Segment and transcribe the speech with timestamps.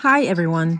[0.00, 0.78] Hi, everyone.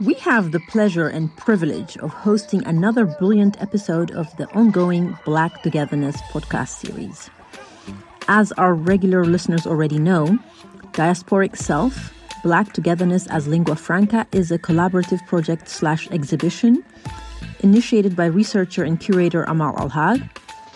[0.00, 5.62] We have the pleasure and privilege of hosting another brilliant episode of the ongoing Black
[5.62, 7.28] Togetherness podcast series.
[8.26, 10.38] As our regular listeners already know,
[10.92, 16.82] Diasporic Self, Black Togetherness as Lingua Franca is a collaborative project slash exhibition
[17.60, 20.30] initiated by researcher and curator Amal Alhaag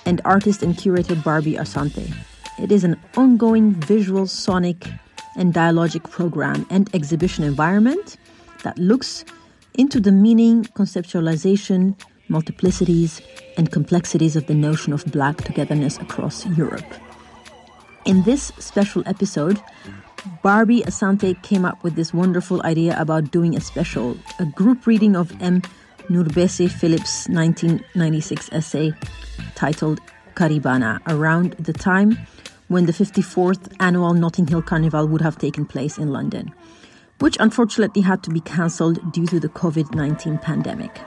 [0.04, 2.14] and artist and curator Barby Asante.
[2.58, 4.86] It is an ongoing visual, sonic,
[5.36, 8.16] and dialogic program and exhibition environment
[8.62, 9.24] that looks
[9.74, 11.96] into the meaning, conceptualization,
[12.28, 13.20] multiplicities,
[13.56, 16.84] and complexities of the notion of Black togetherness across Europe.
[18.04, 19.60] In this special episode,
[20.42, 25.16] Barby Asante came up with this wonderful idea about doing a special, a group reading
[25.16, 25.62] of M.
[26.09, 28.92] NourbeSe Philip's 1996 essay
[29.54, 30.01] titled
[30.34, 32.18] Caribana around the time
[32.72, 36.52] when the 54th annual Notting Hill Carnival would have taken place in London
[37.22, 41.01] which unfortunately had to be cancelled due to the COVID 19 pandemic.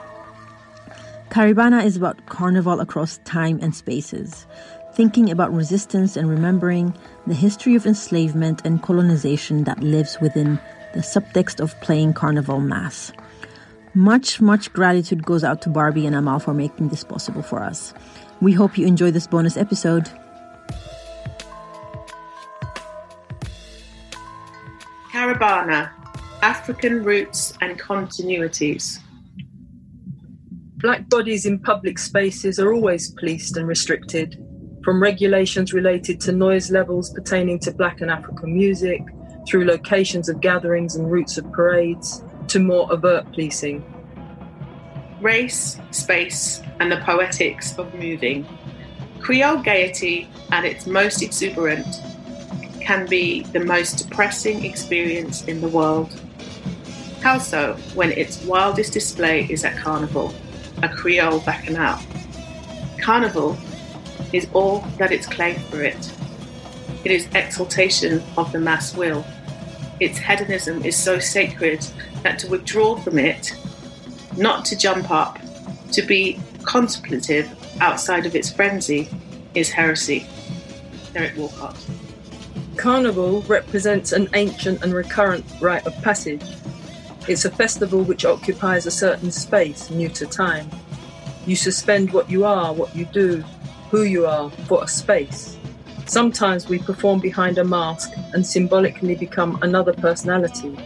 [1.28, 4.46] Caribana is about carnival across time and spaces,
[4.94, 6.94] thinking about resistance and remembering
[7.26, 10.58] the history of enslavement and colonization that lives within
[10.94, 13.12] the subtext of playing carnival mass.
[13.92, 17.92] Much, much gratitude goes out to Barby and Amal for making this possible for us.
[18.40, 20.10] We hope you enjoy this bonus episode.
[25.16, 25.90] Caribana
[26.42, 28.98] African Roots and Continuities.
[30.76, 34.36] Black bodies in public spaces are always policed and restricted,
[34.84, 39.00] from regulations related to noise levels pertaining to Black and African music,
[39.48, 43.82] through locations of gatherings and routes of parades, to more overt policing.
[45.22, 48.46] Race, space, and the poetics of moving.
[49.20, 51.86] Creole gaiety at its most exuberant
[52.86, 56.08] can be the most depressing experience in the world.
[57.20, 60.32] How so when its wildest display is at Carnival,
[60.84, 61.98] a Creole bacchanal?
[63.00, 63.58] Carnival
[64.32, 66.12] is all that it's claimed for it.
[67.04, 69.26] It is exaltation of the mass will.
[69.98, 71.84] Its hedonism is so sacred
[72.22, 73.52] that to withdraw from it,
[74.36, 75.40] not to jump up,
[75.90, 79.08] to be contemplative outside of its frenzy,
[79.54, 80.24] is heresy.
[81.12, 81.76] Derek Walcott.
[82.76, 86.42] Carnival represents an ancient and recurrent rite of passage
[87.28, 90.70] it's a festival which occupies a certain space new to time.
[91.44, 93.42] You suspend what you are, what you do,
[93.90, 95.58] who you are for a space.
[96.06, 100.78] Sometimes we perform behind a mask and symbolically become another personality.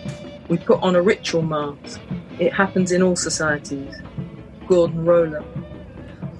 [0.48, 2.00] We put on a ritual mask.
[2.38, 3.94] It happens in all societies.
[4.66, 5.44] Gordon Rohlehr.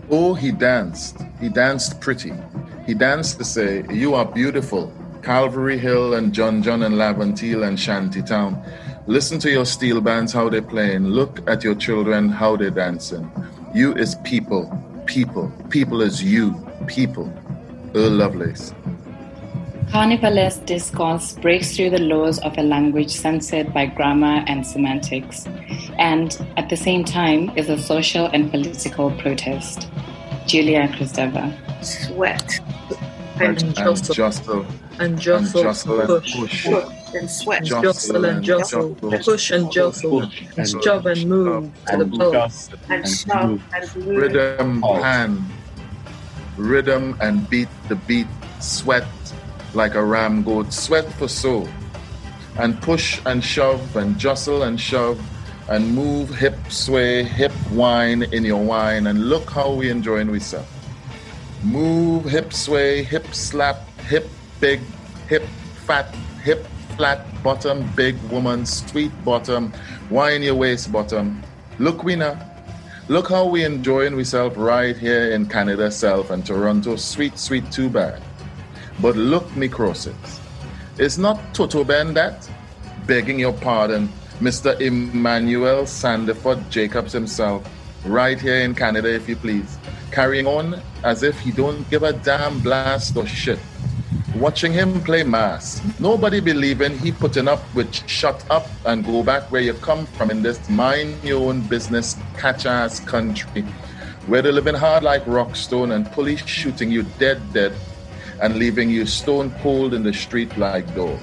[0.09, 1.19] Oh, he danced.
[1.39, 2.33] He danced pretty.
[2.87, 4.95] He danced to say, You are beautiful.
[5.23, 8.63] Calvary Hill and John John and Laventille and Shantytown.
[9.07, 11.05] Listen to your steel bands, how they're playing.
[11.05, 13.31] Look at your children, how they're dancing.
[13.75, 14.71] You is people,
[15.07, 15.53] people.
[15.69, 16.55] People is you,
[16.87, 17.33] people.
[17.95, 18.73] Earl Lovelace.
[19.91, 25.47] Carnivalesque discourse breaks through the laws of a language censored by grammar and semantics,
[25.99, 29.91] and at the same time is a social and political protest.
[30.47, 31.53] Julia Kristeva.
[31.85, 32.61] Sweat.
[33.41, 34.65] And, and, and jostle.
[35.01, 35.67] And jostle.
[35.67, 36.67] And push.
[36.67, 36.67] push
[37.15, 37.65] and sweat.
[37.65, 42.69] Jostle and jostle, push and jostle, and shove and move to the pulse.
[42.89, 44.17] And shove and move.
[44.23, 45.43] Rhythm, hand,
[46.57, 48.27] rhythm and beat the beat,
[48.61, 49.07] sweat
[49.73, 51.67] like a ram goat, sweat for soul.
[52.59, 55.19] And push and shove and jostle and shove
[55.71, 60.69] and move, hip sway, hip wine in your wine, and look how we enjoying ourselves.
[61.63, 64.29] Move, hip sway, hip slap, hip
[64.61, 64.81] big,
[65.29, 65.45] hip
[65.87, 66.67] fat, hip
[66.97, 69.73] flat bottom, big woman, sweet bottom,
[70.11, 71.43] wine your waist bottom.
[71.79, 72.17] Look, we.
[73.09, 76.97] Look how we enjoying ourselves right here in Canada self and Toronto.
[76.97, 78.23] Sweet, sweet, too bad.
[79.01, 80.41] But look, me crosses.
[80.99, 82.49] It's not Toto Ben that,
[83.07, 84.79] begging your pardon, Mr.
[84.81, 87.67] Emmanuel Sandiford Jacobs himself,
[88.05, 89.79] right here in Canada, if you please,
[90.13, 93.59] carrying on as if he don't give a damn blast or shit
[94.41, 95.83] watching him play mass.
[96.01, 100.31] Nobody believing he putting up with shut up and go back where you come from
[100.31, 103.63] in this mind your own business catch ass country
[104.27, 107.75] where they're living hard like rock stone and police shooting you dead dead
[108.41, 111.19] and leaving you stone cold in the street like dog.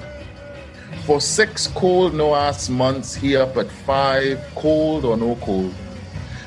[1.05, 5.73] For six cold no ass months he up at five, cold or no cold.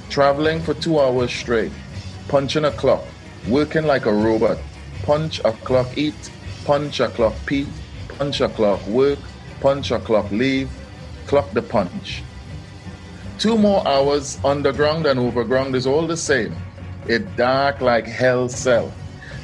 [0.08, 1.72] Traveling for two hours straight,
[2.28, 3.04] punching a clock,
[3.48, 4.58] working like a robot,
[5.02, 6.30] punch a clock, eat,
[6.64, 7.66] punch o'clock peak,
[8.18, 9.18] punch o'clock work,
[9.60, 10.70] punch o'clock leave,
[11.26, 12.22] clock the punch.
[13.38, 16.54] Two more hours underground and overground is all the same.
[17.06, 18.92] It dark like hell cell,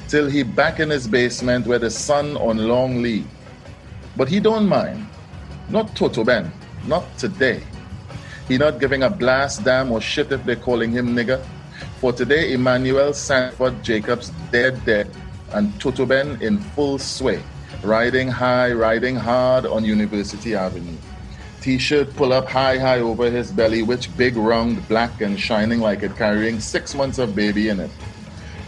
[0.09, 3.27] till he back in his basement where the sun on long leave.
[4.17, 5.07] But he don't mind.
[5.69, 6.53] Not Toto Ben,
[6.87, 7.63] not today.
[8.49, 11.45] He not giving a blast damn or shit if they're calling him nigger.
[12.01, 15.11] For today, Emmanuel Sanford Jacobs dead dead
[15.57, 17.43] and Toto Ben in full sway,
[17.83, 20.99] riding high, riding hard on University Avenue.
[21.63, 26.03] T-shirt pull up high, high over his belly, which big, round, black and shining like
[26.03, 27.91] it carrying six months of baby in it.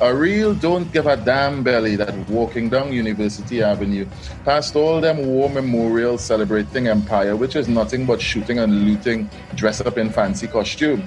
[0.01, 4.07] A real don't give a damn belly that walking down University Avenue
[4.45, 9.85] past all them war memorials celebrating empire, which is nothing but shooting and looting dressed
[9.85, 11.03] up in fancy costume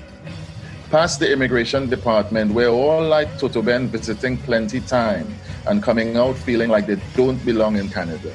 [0.92, 5.26] past the immigration department where all like Toto Ben visiting plenty time
[5.68, 8.34] and coming out feeling like they don't belong in Canada.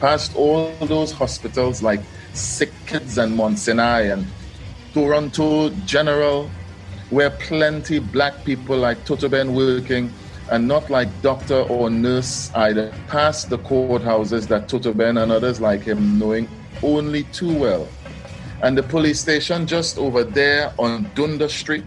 [0.00, 2.00] Past all those hospitals like
[2.32, 4.26] Sick Kids and Mount Sinai and
[4.92, 6.50] Toronto General
[7.10, 10.12] where plenty black people like Toto Ben working
[10.50, 12.92] and not like doctor or nurse either.
[13.08, 16.48] Past the courthouses that Toto Ben and others like him knowing
[16.82, 17.88] only too well
[18.62, 21.84] and the police station just over there on Dundas Street.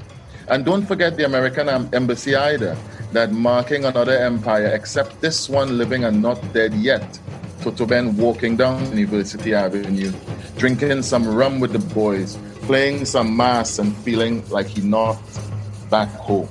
[0.47, 2.77] And don't forget the American embassy either,
[3.11, 7.19] that marking another empire, except this one living and not dead yet.
[7.61, 10.11] Toto Ben walking down University Avenue,
[10.57, 15.19] drinking some rum with the boys, playing some mass and feeling like he not
[15.89, 16.47] back home.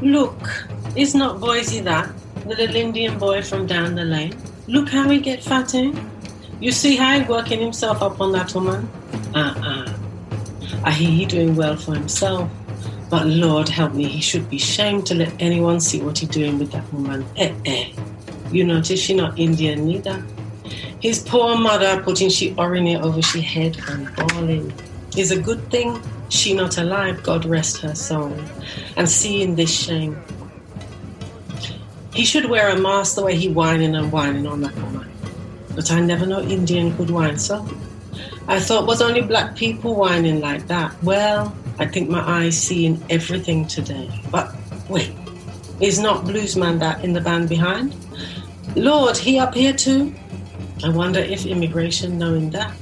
[0.00, 0.66] Look,
[0.96, 2.10] it's not Boise that,
[2.42, 4.34] the little Indian boy from down the lane.
[4.66, 6.10] Look how he get fat in.
[6.60, 8.88] You see how he working himself up on that woman?
[9.34, 9.92] uh-uh.
[10.84, 12.50] I hear he doing well for himself,
[13.12, 16.58] but Lord help me, he should be shamed to let anyone see what he doing
[16.58, 17.26] with that woman.
[17.36, 17.92] Eh eh.
[18.50, 20.24] You notice she not Indian neither.
[20.98, 24.72] His poor mother putting she oriny over she head and bawling.
[25.14, 26.00] Is a good thing
[26.30, 28.34] she not alive, God rest her soul,
[28.96, 30.16] and seeing this shame.
[32.14, 35.12] He should wear a mask the way he whining and whining on that woman.
[35.74, 37.68] But I never know Indian could whine so.
[38.48, 40.94] I thought, was only black people whining like that?
[41.02, 44.10] Well, I think my eyes see in everything today.
[44.30, 44.54] But
[44.88, 45.12] wait,
[45.80, 47.94] is not Bluesman that in the band behind?
[48.76, 50.14] Lord, he up here too?
[50.84, 52.72] I wonder if immigration knowing that.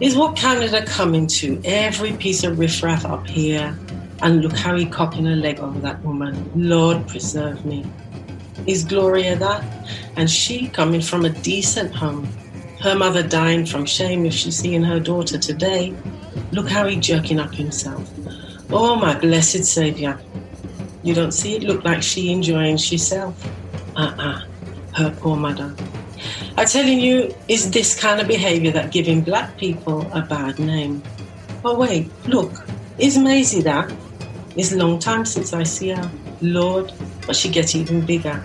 [0.00, 1.60] Is what Canada coming to?
[1.64, 3.76] Every piece of riffraff up here.
[4.22, 6.50] And look how he cocking a leg over that woman.
[6.54, 7.84] Lord preserve me.
[8.66, 9.64] Is Gloria that?
[10.16, 12.28] And she coming from a decent home
[12.80, 15.94] her mother dying from shame if she's seeing her daughter today.
[16.52, 18.08] Look how he jerking up himself.
[18.70, 20.20] Oh, my blessed Saviour.
[21.02, 23.34] You don't see it look like she enjoying herself.
[23.96, 24.42] Uh-uh.
[24.94, 25.74] Her poor mother.
[26.56, 31.02] I telling you, is this kind of behaviour that giving black people a bad name.
[31.64, 32.52] Oh wait, look,
[32.98, 33.92] is Maisie that?
[34.56, 36.10] It's a long time since I see her.
[36.40, 36.92] Lord,
[37.26, 38.42] but she gets even bigger.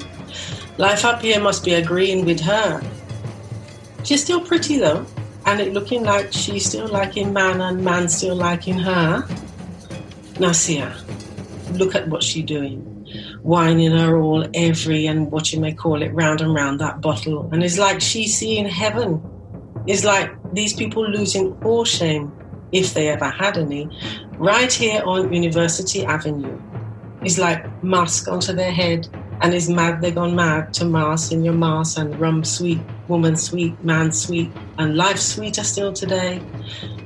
[0.78, 2.82] Life up here must be agreeing with her.
[4.04, 5.06] She's still pretty though,
[5.46, 9.28] and it looking like she's still liking man and man still liking her.
[10.40, 10.96] Now see her.
[11.74, 12.90] Look at what she's doing.
[13.42, 17.50] Whining her all every and what you may call it round and round that bottle.
[17.52, 19.22] And it's like she's seeing heaven.
[19.88, 22.32] It's like these people losing all shame,
[22.72, 23.90] if they ever had any,
[24.38, 26.60] right here on University Avenue.
[27.22, 29.08] It's like mask onto their head
[29.44, 33.36] and is mad they gone mad to mass in your mass and rum sweet, woman
[33.36, 36.42] sweet, man sweet, and life sweeter still today,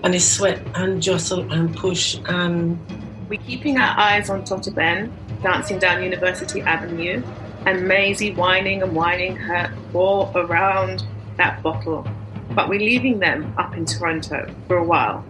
[0.03, 2.79] and is sweat and jostle and push and.
[3.27, 7.23] We're keeping our eyes on Toto Ben, dancing down University Avenue,
[7.65, 11.05] and Maisie whining and whining her all around
[11.37, 12.07] that bottle.
[12.51, 15.25] But we're leaving them up in Toronto for a while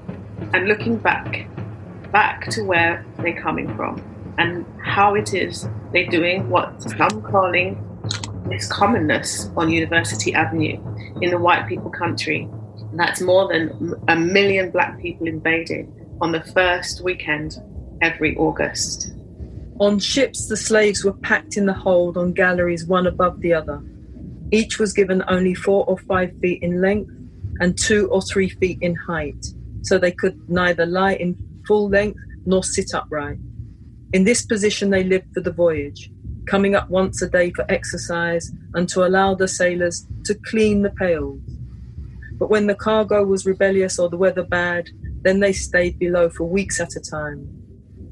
[0.54, 1.48] and looking back,
[2.12, 4.04] back to where they're coming from
[4.38, 7.84] and how it is they're doing what some calling
[8.50, 10.80] this commonness on University Avenue
[11.22, 12.48] in the white people country.
[12.94, 15.92] That's more than a million black people invaded
[16.22, 17.58] on the first weekend
[18.02, 19.12] every August.
[19.80, 23.82] On ships, the slaves were packed in the hold on galleries one above the other.
[24.52, 27.12] Each was given only four or five feet in length
[27.60, 29.46] and two or three feet in height,
[29.82, 33.38] so they could neither lie in full length nor sit upright.
[34.14, 36.10] In this position, they lived for the voyage,
[36.46, 40.92] coming up once a day for exercise and to allow the sailors to clean the
[40.92, 41.42] pails.
[42.40, 44.90] But when the cargo was rebellious or the weather bad,
[45.24, 47.50] then they stayed below for weeks at a time.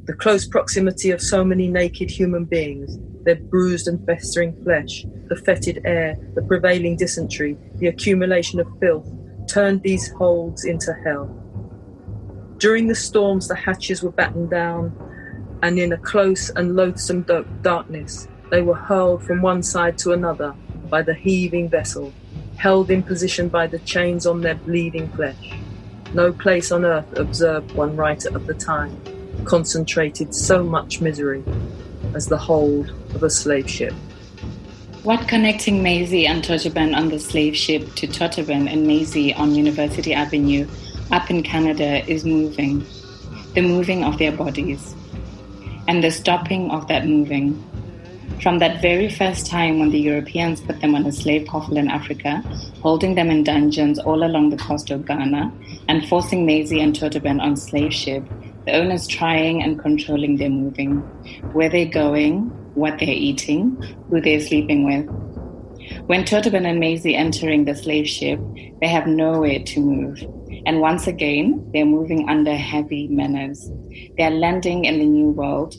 [0.03, 5.35] The close proximity of so many naked human beings, their bruised and festering flesh, the
[5.35, 9.09] fetid air, the prevailing dysentery, the accumulation of filth,
[9.47, 11.27] turned these holds into hell.
[12.57, 14.95] During the storms, the hatches were battened down,
[15.61, 17.25] and in a close and loathsome
[17.61, 20.53] darkness, they were hurled from one side to another
[20.89, 22.13] by the heaving vessel,
[22.57, 25.53] held in position by the chains on their bleeding flesh.
[26.13, 28.95] No place on earth, observed one writer of the time,
[29.45, 31.43] concentrated so much misery
[32.13, 33.93] as the hold of a slave ship.
[35.03, 40.13] What connecting Maisie and Totoban on the slave ship to Totoban and Maisie on University
[40.13, 40.67] Avenue
[41.11, 42.83] up in Canada is moving,
[43.53, 44.95] the moving of their bodies,
[45.87, 47.63] and the stopping of that moving.
[48.41, 51.87] From that very first time when the Europeans put them on a slave coffle in
[51.87, 52.43] Africa,
[52.81, 55.51] holding them in dungeons all along the coast of Ghana,
[55.87, 58.23] and forcing Maisie and Totoban on slave ship,
[58.65, 60.97] the owners trying and controlling their moving,
[61.53, 65.07] where they're going, what they're eating, who they're sleeping with.
[66.07, 68.39] When Totoban and Maisie entering the slave ship,
[68.81, 70.23] they have nowhere to move.
[70.65, 73.69] And once again, they're moving under heavy menace.
[74.17, 75.75] They're landing in the New World.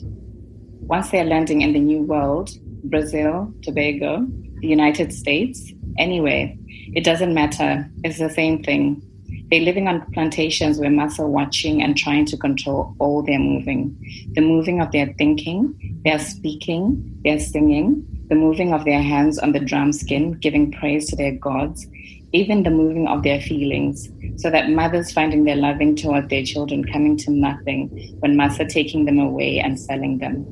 [0.81, 2.49] Once they're landing in the New World,
[2.85, 4.25] Brazil, Tobago,
[4.59, 6.53] the United States, anywhere,
[6.93, 7.89] it doesn't matter.
[8.03, 9.03] It's the same thing.
[9.49, 13.97] They're living on plantations where mass are watching and trying to control all their moving.
[14.33, 19.53] The moving of their thinking, their speaking, their singing, the moving of their hands on
[19.53, 21.87] the drum skin, giving praise to their gods,
[22.33, 26.83] even the moving of their feelings, so that mothers finding their loving toward their children
[26.83, 30.45] coming to nothing when mass are taking them away and selling them.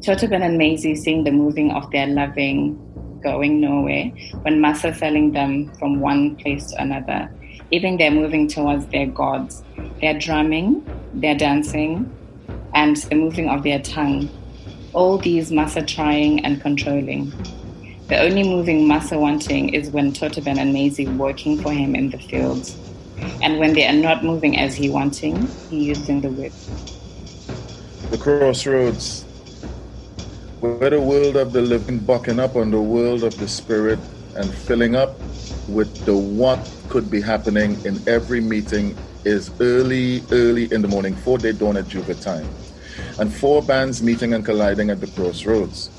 [0.00, 2.84] Totoban and Maisie seeing the moving of their loving
[3.22, 4.04] going nowhere
[4.42, 7.28] when mass are selling them from one place to another
[7.70, 9.62] even they're moving towards their gods.
[10.00, 12.10] They're drumming, they're dancing,
[12.74, 14.30] and the moving of their tongue.
[14.94, 17.32] All these Massa trying and controlling.
[18.08, 22.16] The only moving Massa wanting is when Totoban and Maisie working for him in the
[22.16, 22.74] fields.
[23.42, 26.52] And when they are not moving as he wanting, he using the whip.
[28.10, 29.24] The crossroads,
[30.60, 33.98] where the world of the living bucking up on the world of the spirit
[34.36, 35.14] and filling up
[35.68, 38.96] with the what could be happening in every meeting
[39.26, 42.48] is early, early in the morning, four day dawn at Juba time.
[43.18, 45.90] And four bands meeting and colliding at the crossroads.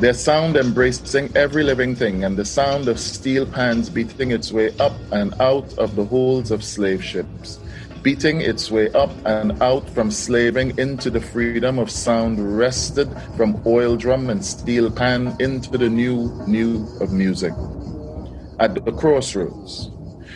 [0.00, 4.74] Their sound embracing every living thing, and the sound of steel pans beating its way
[4.78, 7.60] up and out of the holds of slave ships,
[8.02, 13.60] beating its way up and out from slaving into the freedom of sound wrested from
[13.66, 17.52] oil drum and steel pan into the new, new of music.
[18.58, 19.90] At the crossroads,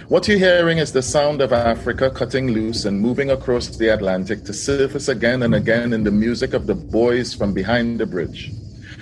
[0.09, 4.45] what you're hearing is the sound of Africa cutting loose and moving across the Atlantic
[4.45, 8.53] to surface again and again in the music of the boys from behind the bridge,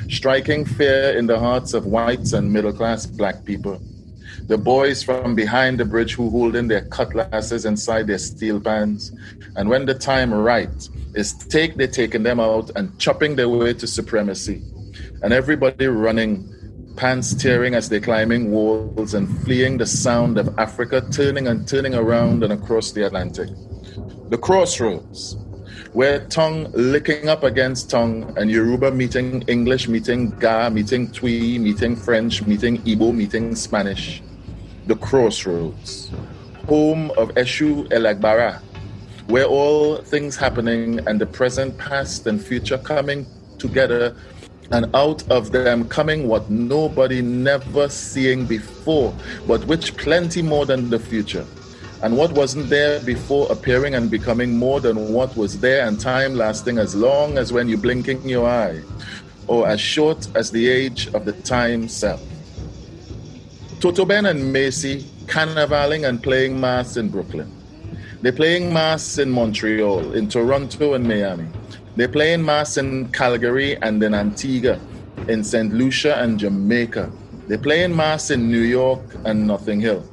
[0.09, 3.80] striking fear in the hearts of whites and middle class black people.
[4.47, 9.12] The boys from behind the bridge who hold in their cutlasses inside their steel pans,
[9.56, 13.75] and when the time right is take, they're taking them out and chopping their way
[13.75, 14.62] to supremacy,
[15.23, 16.49] and everybody running
[16.97, 21.94] pants tearing as they're climbing walls and fleeing the sound of Africa turning and turning
[21.94, 23.49] around and across the Atlantic.
[24.28, 25.37] The crossroads,
[25.92, 31.96] where tongue licking up against tongue and Yoruba meeting English, meeting Ga, meeting Twi, meeting
[31.96, 34.22] French, meeting Igbo, meeting Spanish.
[34.87, 36.11] The crossroads,
[36.66, 38.61] home of Eshu Elegbara,
[39.26, 43.26] where all things happening and the present, past, and future coming
[43.58, 44.16] together
[44.70, 49.14] and out of them coming what nobody never seeing before,
[49.46, 51.44] but which plenty more than the future.
[52.02, 56.35] And what wasn't there before appearing and becoming more than what was there, and time
[56.35, 58.82] lasting as long as when you blinking your eye,
[59.47, 62.21] or as short as the age of the time self.
[63.80, 67.50] Toto Ben and Maisie carnivaling and playing mass in Brooklyn.
[68.21, 71.47] They're playing mass in Montreal, in Toronto and Miami.
[71.97, 74.80] They're playing mass in Calgary and in Antigua,
[75.28, 75.73] in St.
[75.73, 77.11] Lucia and Jamaica.
[77.49, 80.09] They're playing mass in New York and Notting Hill.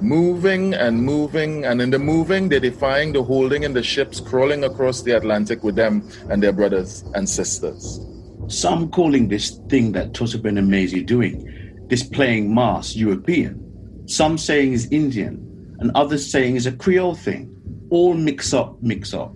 [0.00, 4.64] Moving and moving, and in the moving, they're defying the holding in the ships crawling
[4.64, 8.00] across the Atlantic with them and their brothers and sisters.
[8.48, 13.64] Some calling this thing that Totoban and Maisie doing, this playing mass, European.
[14.06, 17.54] Some saying is Indian, and others saying is a Creole thing.
[17.90, 19.34] All mix up, mix up.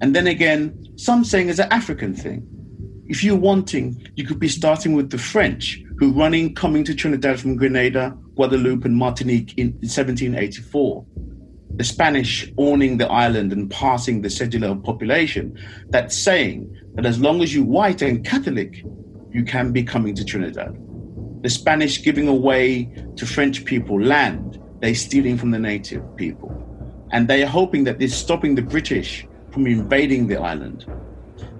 [0.00, 2.46] And then again, some saying is an African thing.
[3.06, 7.40] If you're wanting, you could be starting with the French, who running coming to Trinidad
[7.40, 11.04] from Grenada, Guadeloupe, and Martinique in 1784.
[11.74, 15.58] The Spanish owning the island and passing the cedula population,
[15.88, 18.84] that saying that as long as you're white and Catholic,
[19.30, 20.76] you can be coming to Trinidad.
[21.42, 26.50] The Spanish giving away to French people land they're stealing from the native people.
[27.12, 30.86] And they are hoping that this is stopping the British from invading the island.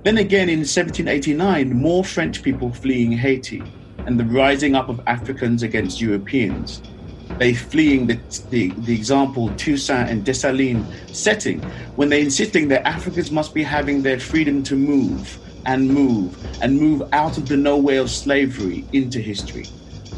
[0.03, 3.63] Then again, in 1789, more French people fleeing Haiti
[4.07, 6.83] and the rising up of Africans against Europeans.
[7.39, 11.61] They fleeing the, the, the example Toussaint and Dessalines setting
[11.97, 16.79] when they're insisting that Africans must be having their freedom to move and move and
[16.79, 19.67] move out of the nowhere of slavery into history.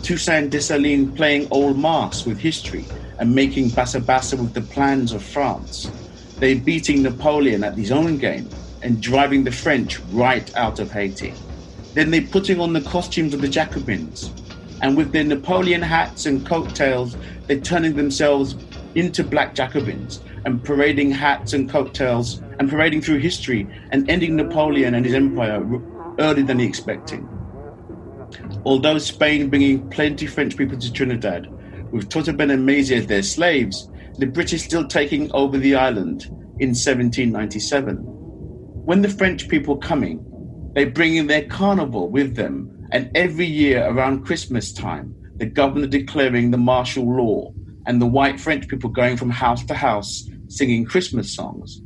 [0.03, 2.85] Toussaint Dessalines playing old masks with history
[3.19, 5.91] and making bassa bassa with the plans of France.
[6.39, 8.49] They beating Napoleon at his own game
[8.83, 11.33] and driving the French right out of Haiti.
[11.95, 14.31] Then they're putting on the costumes of the Jacobins.
[14.83, 18.57] And with their Napoleon hats and coattails, they're turning themselves
[18.95, 24.95] into black Jacobins and parading hats and coattails and parading through history and ending Napoleon
[24.95, 25.65] and his empire
[26.19, 27.27] earlier than he expected.
[28.65, 31.49] Although Spain bringing plenty French people to Trinidad,
[31.93, 36.25] with Tota and Maisie as their slaves, the British still taking over the island
[36.59, 37.97] in 1797.
[37.97, 40.25] When the French people coming,
[40.75, 45.87] they bring in their carnival with them, and every year around Christmas time, the governor
[45.87, 47.53] declaring the martial law,
[47.87, 51.81] and the white French people going from house to house singing Christmas songs.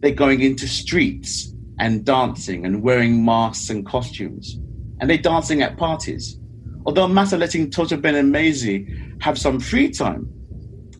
[0.00, 4.58] They're going into streets and dancing and wearing masks and costumes
[5.02, 6.38] and they're dancing at parties.
[6.86, 8.86] Although Massa letting Toto Ben and Maisie
[9.20, 10.32] have some free time,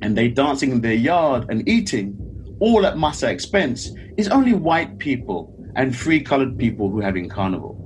[0.02, 2.18] and they dancing in their yard and eating,
[2.58, 7.78] all at Massa expense, is only white people and free colored people who having carnival.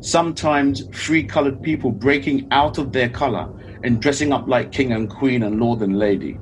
[0.00, 3.48] Sometimes free colored people breaking out of their color
[3.84, 6.38] and dressing up like king and queen and lord and lady.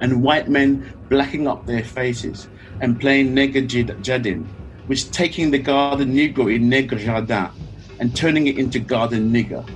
[0.00, 2.48] And white men blacking up their faces
[2.80, 3.66] and playing Negre
[4.02, 4.44] Jardin,
[4.86, 7.50] which taking the garden negro in Negre Jardin
[7.98, 9.68] and turning it into garden nigger,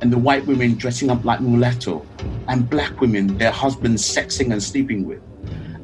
[0.00, 2.04] and the white women dressing up like mulatto,
[2.48, 5.22] and black women their husbands sexing and sleeping with.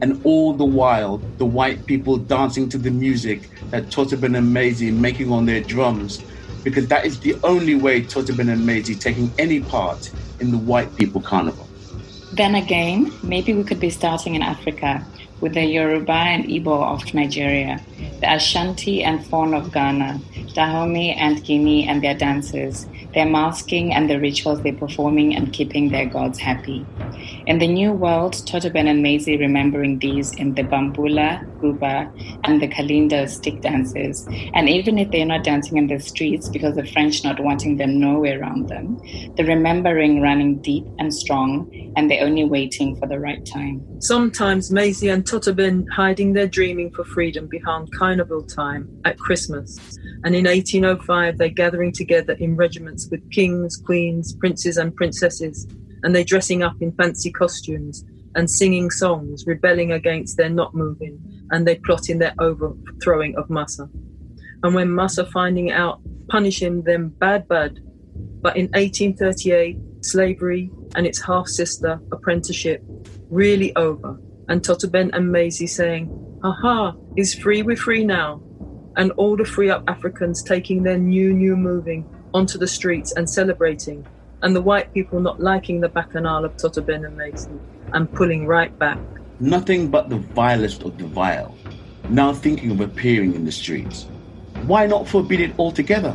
[0.01, 4.91] And all the while, the white people dancing to the music that Totaben and Maisie
[4.91, 6.23] making on their drums,
[6.63, 10.95] because that is the only way Totaben and Maisie taking any part in the white
[10.97, 11.69] people carnival.
[12.33, 15.07] Then again, maybe we could be starting in Africa
[15.41, 17.81] with the Yoruba and Igbo of Nigeria,
[18.21, 20.21] the Ashanti and Fon of Ghana,
[20.55, 25.91] Dahomey and Guinea and their dances, their masking and the rituals they're performing and keeping
[25.91, 26.85] their gods happy.
[27.47, 32.11] In the New World, Totoben and Maisie remembering these in the Bambula, Guba,
[32.45, 34.27] and the Kalinda stick dances.
[34.55, 38.01] And even if they're not dancing in the streets because the French not wanting them
[38.01, 38.97] nowhere around them,
[39.37, 43.85] the remembering running deep and strong, and they're only waiting for the right time.
[44.01, 49.79] Sometimes Maisie and Totoben hiding their dreaming for freedom behind carnival time at Christmas.
[50.25, 55.67] And in 1805, they're gathering together in regiments with kings, queens, princes, and princesses
[56.05, 58.05] and they dressing up in fancy costumes
[58.37, 61.19] and singing songs, rebelling against their not moving,
[61.51, 63.89] and they plotting their overthrowing of Massa.
[64.63, 67.79] And when Massa finding out, punishing them bad bad.
[68.41, 72.83] But in 1838, slavery and its half sister apprenticeship
[73.31, 76.11] really over, and Totoben and Maisie saying,
[76.43, 78.43] Aha, is free, we're free now.
[78.97, 83.29] And all the free up Africans taking their new, new moving onto the streets and
[83.29, 84.07] celebrating
[84.45, 87.59] and the white people not liking the bacchanal of Toto Ben and Mason
[87.95, 88.99] and pulling right back.
[89.41, 91.57] Nothing but the vilest of the vile,
[92.11, 94.07] now thinking of appearing in the streets.
[94.67, 96.15] Why not forbid it altogether?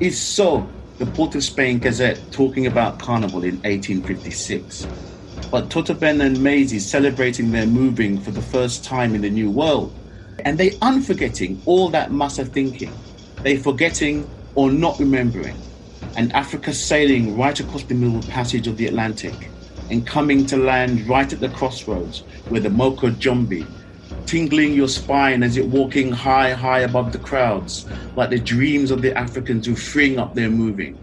[0.00, 4.88] It's so the Port of Spain Gazette talking about Carnival in 1856.
[5.48, 9.52] But Toto Ben and Maisie celebrating their moving for the first time in the New
[9.52, 9.94] World.
[10.44, 12.92] And they unforgetting all that Massa thinking.
[13.42, 15.56] They forgetting or not remembering
[16.16, 19.50] and Africa sailing right across the middle passage of the Atlantic
[19.90, 23.66] and coming to land right at the crossroads where the Moko Jumbie,
[24.26, 29.02] tingling your spine as it walking high, high above the crowds, like the dreams of
[29.02, 30.98] the Africans who freeing up their moving.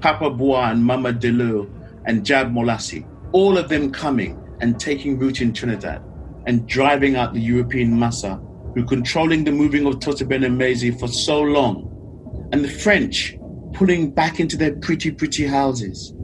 [0.00, 1.70] Papa Bois and Mama Deleu
[2.06, 6.02] and Jab Molassie, all of them coming and taking root in Trinidad
[6.46, 8.40] and driving out the European massa
[8.74, 12.48] who controlling the moving of Totoben and Maisie for so long.
[12.52, 13.36] And the French
[13.76, 16.14] pulling back into their pretty, pretty houses,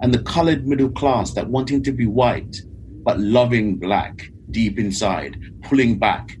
[0.00, 2.56] and the colored middle class that wanting to be white,
[3.02, 6.38] but loving black deep inside, pulling back.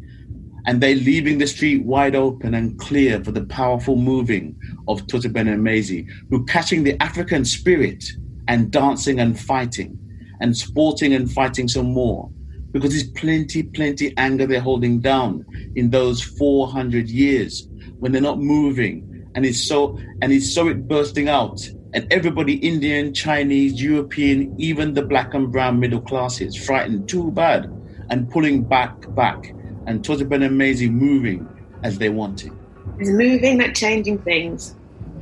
[0.66, 4.56] And they leaving the street wide open and clear for the powerful moving
[4.86, 8.04] of Ben and Maisie, who catching the African spirit
[8.46, 9.98] and dancing and fighting
[10.40, 12.30] and sporting and fighting some more.
[12.70, 17.66] Because there's plenty, plenty anger they're holding down in those 400 years
[17.98, 22.54] when they're not moving and it's so and it's so it bursting out And everybody,
[22.54, 27.66] Indian, Chinese, European, even the black and brown middle classes, frightened too bad
[28.10, 29.52] and pulling back, back,
[29.86, 31.48] and Toto Benemezi moving
[31.82, 32.52] as they wanted.
[32.98, 34.76] It's moving, not changing things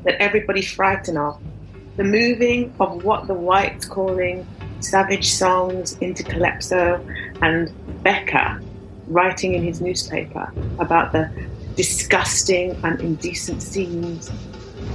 [0.04, 1.40] that everybody's frightened of.
[1.96, 4.46] The moving of what the whites calling
[4.80, 7.04] savage songs into calypso
[7.40, 8.60] and Becker
[9.08, 11.30] writing in his newspaper about the
[11.78, 14.32] disgusting and indecent scenes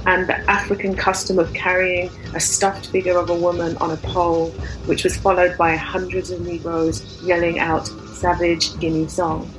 [0.04, 4.50] and the African custom of carrying a stuffed figure of a woman on a pole,
[4.84, 9.50] which was followed by hundreds of Negroes yelling out savage Guinea song.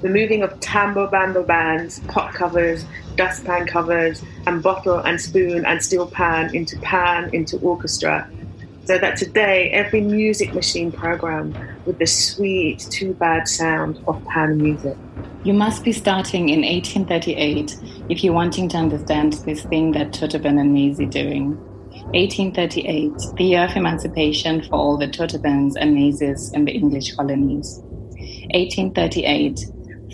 [0.00, 5.80] The moving of tamboo bamboo bands, pot covers, dustpan covers, and bottle and spoon and
[5.80, 8.28] steel pan into pan into orchestra.
[8.84, 11.54] So that today every music machine program
[11.86, 14.96] with the sweet, too bad sound of pan music.
[15.44, 20.38] You must be starting in 1838 if you're wanting to understand this thing that Toto
[20.38, 21.56] Benemezi doing.
[22.10, 27.80] 1838, the year of emancipation for all the Totobens and Mazes in the English colonies.
[28.52, 29.60] 1838,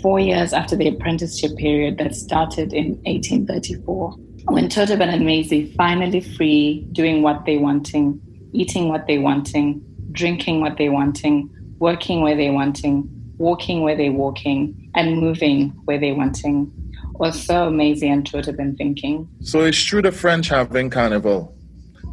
[0.01, 6.21] four years after the apprenticeship period that started in 1834, when Totoben and Maisie finally
[6.21, 12.35] free, doing what they wanting, eating what they're wanting, drinking what they're wanting, working where
[12.35, 16.71] they're wanting, walking where they're walking, and moving where they're wanting.
[17.13, 19.27] Was so Maisie and Tote have been thinking.
[19.41, 21.53] So it's true the French having carnival,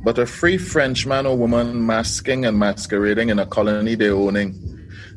[0.05, 4.55] but a free Frenchman or woman masking and masquerading in a colony they're owning,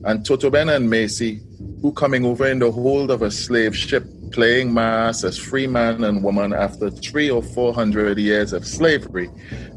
[0.05, 1.41] and Totoben and Maisie,
[1.81, 6.03] who coming over in the hold of a slave ship, playing mass as free man
[6.03, 9.29] and woman after three or four hundred years of slavery,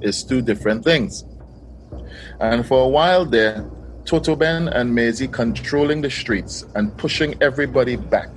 [0.02, 1.24] is two different things.
[2.42, 3.64] And for a while there,
[4.02, 8.30] Totoben and Maisie controlling the streets and pushing everybody back.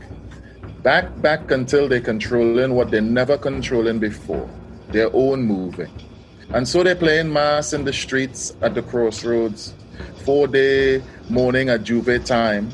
[0.83, 4.47] Back, back until they're controlling what they never controlling before,
[4.89, 5.89] their own moving.
[6.53, 9.73] And so they're playing mass in the streets at the crossroads,
[10.23, 12.69] four day morning at Juve time.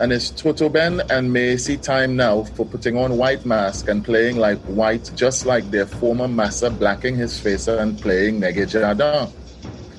[0.00, 4.58] And it's Totoben and Maisie time now for putting on white mask and playing like
[4.60, 9.30] white, just like their former master blacking his face and playing Negre Jardin.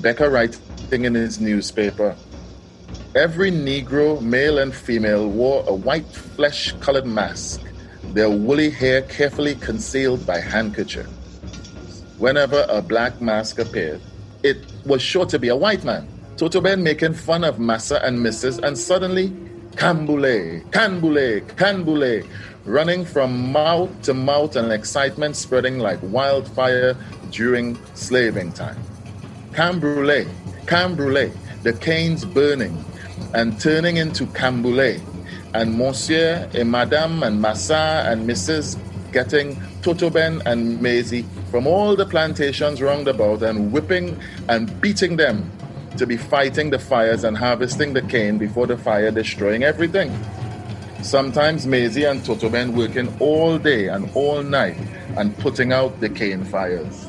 [0.01, 2.15] Becker writing in his newspaper,
[3.15, 7.61] Every Negro, male and female, wore a white flesh colored mask,
[8.13, 11.07] their woolly hair carefully concealed by handkerchief.
[12.17, 14.01] Whenever a black mask appeared,
[14.43, 16.07] it was sure to be a white man.
[16.35, 18.61] Toto Ben making fun of Massa and Mrs.
[18.61, 19.29] and suddenly,
[19.77, 22.27] Cambule, Canbule, Canbule,
[22.65, 26.97] running from mouth to mouth and excitement spreading like wildfire
[27.31, 28.77] during slaving time.
[29.55, 30.27] Cambrule,
[30.65, 31.31] Cambrule,
[31.63, 32.83] the canes burning,
[33.33, 35.01] and turning into Canboulay,
[35.53, 38.77] and Monsieur and Madame and Massa and Mrs.
[39.13, 45.49] getting Totoben and Maisie from all the plantations round about and whipping and beating them
[45.95, 50.11] to be fighting the fires and harvesting the cane before the fire destroying everything.
[51.01, 54.75] Sometimes Maisie and Totoben working all day and all night
[55.15, 57.07] and putting out the cane fires.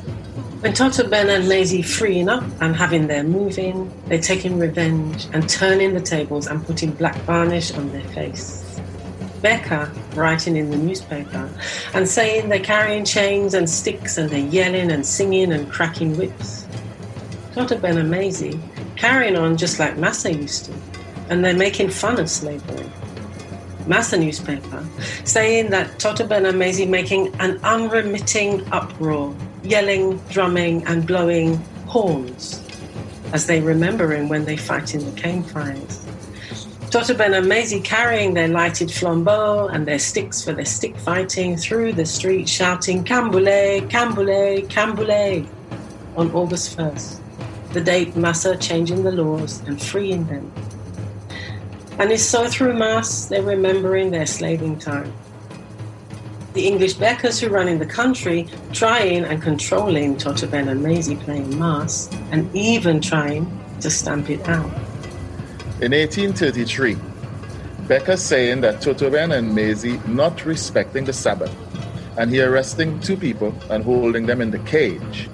[0.59, 5.47] When Toto Ben and Maisie freeing up and having their moving, they're taking revenge and
[5.47, 8.79] turning the tables and putting black varnish on their face.
[9.43, 11.47] Becca writing in the newspaper
[11.93, 16.65] and saying they're carrying chains and sticks and they're yelling and singing and cracking whips.
[17.53, 18.59] Toto Ben and Maisie
[18.95, 20.73] carrying on just like Massa used to,
[21.29, 22.91] and they're making fun of slavery.
[23.85, 24.83] Massa newspaper
[25.23, 29.35] saying that Toto Ben and Maisie making an unremitting uproar
[29.67, 32.63] yelling, drumming, and blowing horns
[33.33, 36.05] as they remember him when they fight in the cane fires.
[37.17, 41.93] Ben and Maisie carrying their lighted flambeaux and their sticks for their stick fighting through
[41.93, 45.47] the street, shouting Canboulay, Canboulay, Canboulay
[46.15, 47.19] on August 1st,
[47.73, 50.51] the date Massa changing the laws and freeing them.
[51.99, 55.13] And it's so through Mass they're remembering their slaving time
[56.57, 61.15] the English Beckers who run in the country trying and controlling Toto Ben and Maisie
[61.15, 63.45] playing mass and even trying
[63.79, 64.65] to stamp it out.
[65.81, 66.97] In 1833,
[67.87, 71.55] Becker saying that Toto Ben and Maisie not respecting the Sabbath
[72.17, 75.29] and he arresting two people and holding them in the cage.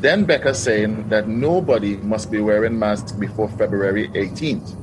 [0.00, 4.76] Then Becker saying that nobody must be wearing masks before February 18th.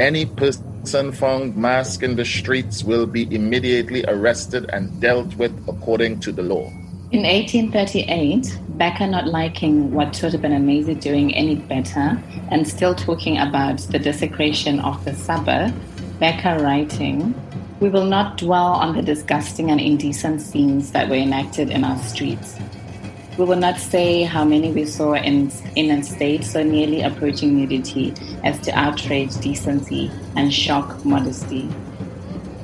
[0.00, 5.52] Any person person found masked in the streets will be immediately arrested and dealt with
[5.68, 6.72] according to the law.
[7.12, 12.18] In 1838, Becker not liking what Toto Benemezi doing any better
[12.50, 15.74] and still talking about the desecration of the Sabbath,
[16.20, 17.34] Becker writing,
[17.80, 21.98] We will not dwell on the disgusting and indecent scenes that were enacted in our
[21.98, 22.56] streets.
[23.38, 27.56] We will not say how many we saw in, in a state so nearly approaching
[27.56, 31.70] nudity as to outrage decency and shock modesty.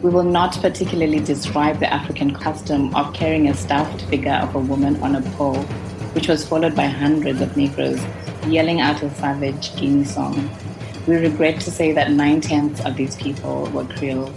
[0.02, 4.58] We will not particularly describe the African custom of carrying a stuffed figure of a
[4.58, 5.62] woman on a pole,
[6.12, 8.04] which was followed by hundreds of Negroes
[8.48, 10.50] yelling out a savage Guinea song.
[11.06, 14.34] We regret to say that nine tenths of these people were Creoles.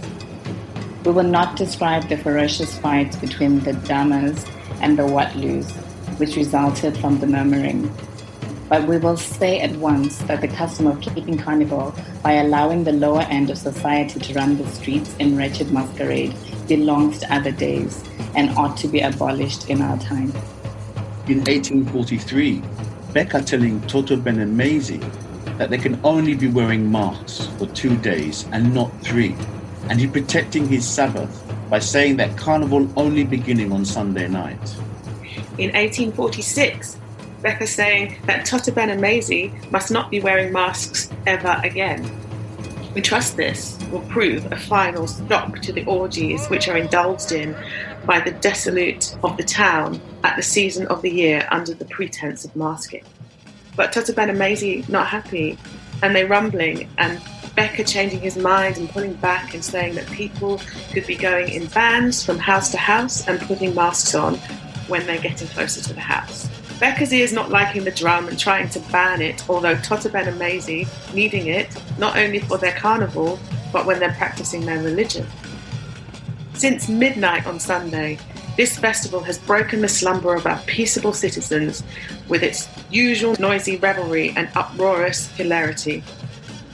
[1.04, 4.46] We will not describe the ferocious fights between the Damas
[4.80, 5.66] and the Watlus,
[6.18, 7.92] which resulted from the murmuring.
[8.68, 12.92] But we will say at once that the custom of keeping carnival by allowing the
[12.92, 16.34] lower end of society to run the streets in wretched masquerade
[16.66, 18.04] belongs to other days
[18.34, 20.30] and ought to be abolished in our time.
[21.28, 22.62] In 1843,
[23.14, 25.00] Becca telling Toto Ben and Maisie
[25.56, 29.34] that they can only be wearing masks for two days and not three,
[29.88, 34.76] and he protecting his Sabbath by saying that carnival only beginning on Sunday night
[35.58, 36.98] in 1846,
[37.42, 42.08] Becca saying that Toto and Maisie must not be wearing masks ever again.
[42.94, 47.56] We trust this will prove a final stop to the orgies which are indulged in
[48.06, 52.44] by the dissolute of the town at the season of the year under the pretense
[52.44, 53.04] of masking.
[53.76, 55.58] But Toto and Maisie not happy,
[56.02, 57.20] and they rumbling, and
[57.54, 60.60] Becca changing his mind and pulling back and saying that people
[60.92, 64.38] could be going in bands from house to house and putting masks on
[64.88, 66.48] when they're getting closer to the house.
[66.80, 70.38] Becca's is not liking the drum and trying to ban it, although Toto Ben and
[70.38, 73.38] Maisie needing it not only for their carnival,
[73.72, 75.26] but when they're practicing their religion.
[76.54, 78.18] Since midnight on Sunday,
[78.56, 81.82] this festival has broken the slumber of our peaceable citizens
[82.28, 86.02] with its usual noisy revelry and uproarious hilarity.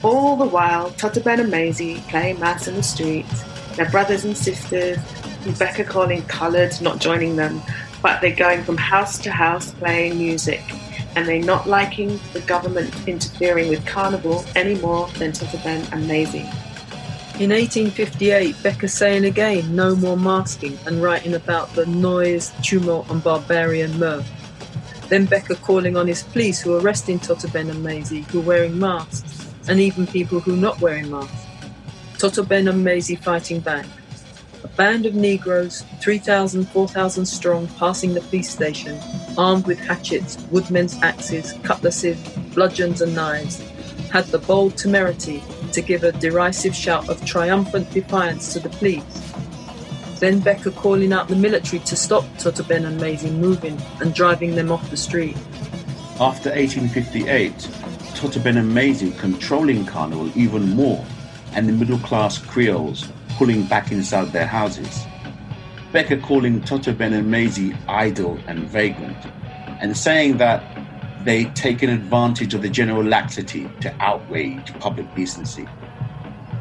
[0.01, 3.43] All the while, Toto Ben and Maisie playing mass in the streets,
[3.75, 4.97] their brothers and sisters,
[5.59, 7.61] Becca calling coloured, not joining them,
[8.05, 10.61] but they're going from house to house playing music
[11.15, 16.07] and they're not liking the government interfering with Carnival any more than Toto Ben and
[16.07, 16.47] Maisie.
[17.39, 23.23] In 1858, Becca saying again no more masking and writing about the noise, tumult, and
[23.23, 24.29] barbarian mirth.
[25.09, 28.43] Then Becca calling on his police who are arresting Toto Ben and Maisie who are
[28.43, 31.47] wearing masks, and even people who are not wearing masks.
[32.19, 33.87] Toto Ben and Maisie fighting back.
[34.65, 38.99] A band of Negroes, 3,000, 4,000 strong, passing the police station,
[39.37, 42.17] armed with hatchets, woodmen's axes, cutlasses,
[42.55, 43.59] bludgeons, and knives,
[44.09, 49.03] had the bold temerity to give a derisive shout of triumphant defiance to the police.
[50.19, 54.55] Then Becca calling out the military to stop Toto Ben and Maisie moving and driving
[54.55, 55.37] them off the street.
[56.19, 57.69] After 1858,
[58.15, 61.05] Toto Ben and Maisie controlling Carnival even more,
[61.53, 65.05] and the middle class Creoles pulling back inside their houses.
[65.91, 69.17] Becca calling Toto Ben and Maisie idle and vagrant,
[69.81, 70.63] and saying that
[71.23, 75.67] they'd taken advantage of the general laxity to outrage public decency.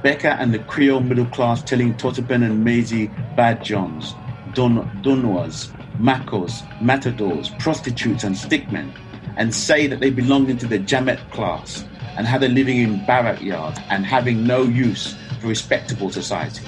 [0.03, 4.15] Becca and the Creole middle class telling Toto Ben and Maisie bad johns,
[4.53, 8.93] don, donoas, macos, matadors, prostitutes, and stickmen,
[9.37, 11.85] and say that they belonged into the Jamet class
[12.17, 16.65] and had a living in barrack yards and having no use for respectable society.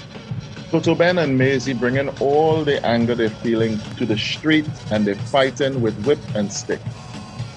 [0.70, 5.14] Toto Ben and Maisie bringing all the anger they're feeling to the street and they're
[5.14, 6.80] fighting with whip and stick.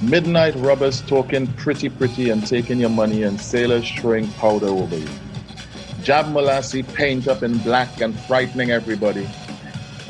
[0.02, 5.10] Midnight robbers talking pretty pretty and taking your money and sailors throwing powder over you.
[6.04, 9.28] Jab Molassie paint up in black and frightening everybody.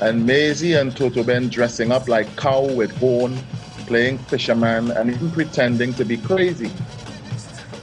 [0.02, 3.38] And Maisie and Toto Ben dressing up like cow with horn,
[3.88, 6.70] playing fisherman and even pretending to be crazy.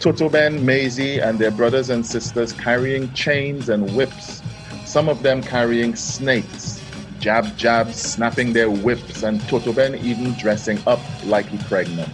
[0.00, 4.42] Toto Ben, Maisie, and their brothers and sisters carrying chains and whips,
[4.84, 6.82] some of them carrying snakes,
[7.18, 12.08] jab jab, snapping their whips, and Toto Ben even dressing up like he pregnant.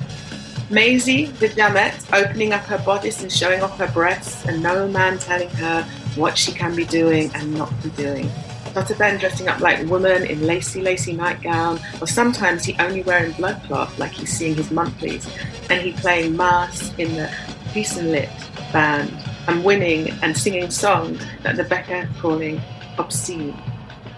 [0.71, 5.18] Maisie, the Jamet, opening up her bodice and showing off her breasts, and no man
[5.18, 5.83] telling her
[6.14, 8.31] what she can be doing and not be doing.
[8.73, 13.33] Toto Ben dressing up like woman in lacy, lacy nightgown, or sometimes he only wearing
[13.33, 15.29] bloodcloth like he's seeing his monthlies,
[15.68, 17.31] and he playing mass in the
[17.73, 18.29] Pisse-en-lit
[18.73, 19.11] band
[19.49, 22.61] and winning and singing songs that the Becca calling
[22.99, 23.57] obscene.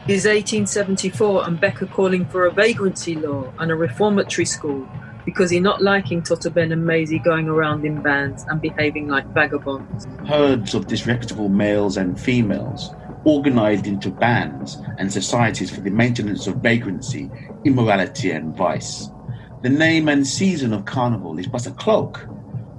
[0.06, 4.86] Is 1874 and Becca calling for a vagrancy law and a reformatory school
[5.24, 9.26] because he not liking Toto Ben and Maisie going around in bands and behaving like
[9.32, 10.06] vagabonds.
[10.26, 12.90] Herds of disreputable males and females
[13.24, 17.30] organized into bands and societies for the maintenance of vagrancy,
[17.64, 19.08] immorality, and vice.
[19.62, 22.28] The name and season of carnival is but a cloak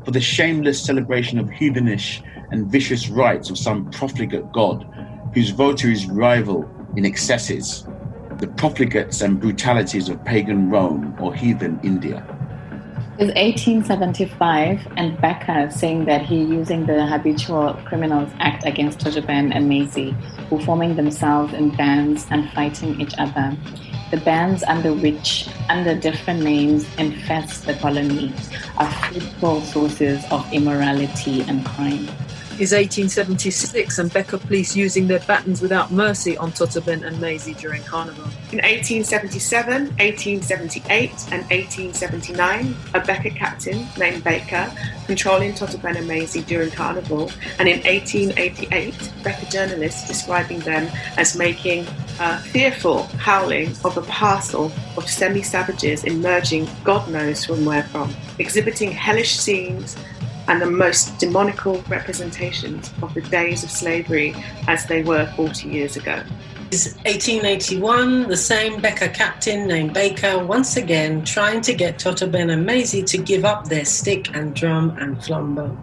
[0.06, 4.88] for the shameless celebration of heathenish and vicious rites of some profligate god
[5.34, 7.86] whose votaries rival in excesses.
[8.40, 12.26] the profligates and brutalities of pagan Rome or heathen India.
[13.18, 19.70] It's 1875, and Becker saying that he using the Habitual Criminals Act against Totoben and
[19.70, 20.12] Maisie,
[20.50, 23.56] who forming themselves in bands and fighting each other.
[24.12, 28.32] The bands under which, under different names, infest the colony
[28.78, 32.08] are fruitful sources of immorality and crime
[32.58, 37.84] is 1876 and Becker police using their batons without mercy on Totoben and Maisie during
[37.84, 38.24] Carnival.
[38.54, 44.72] In 1877, 1878, and 1879, a Becker captain named Baker
[45.06, 51.86] controlling Totoben and Maisie during Carnival, and in 1888, Becker journalists describing them as making
[52.20, 58.16] a fearful howling of a parcel of semi savages emerging God knows from where from,
[58.40, 59.98] exhibiting hellish scenes
[60.48, 64.36] and the most demonical representations of the days of slavery
[64.68, 66.24] as they were 40 years ago.
[66.72, 72.66] Is 1881, the same Becker captain named Baker once again trying to get Totoben and
[72.66, 75.78] Maisie to give up their stick and drum and flambeau.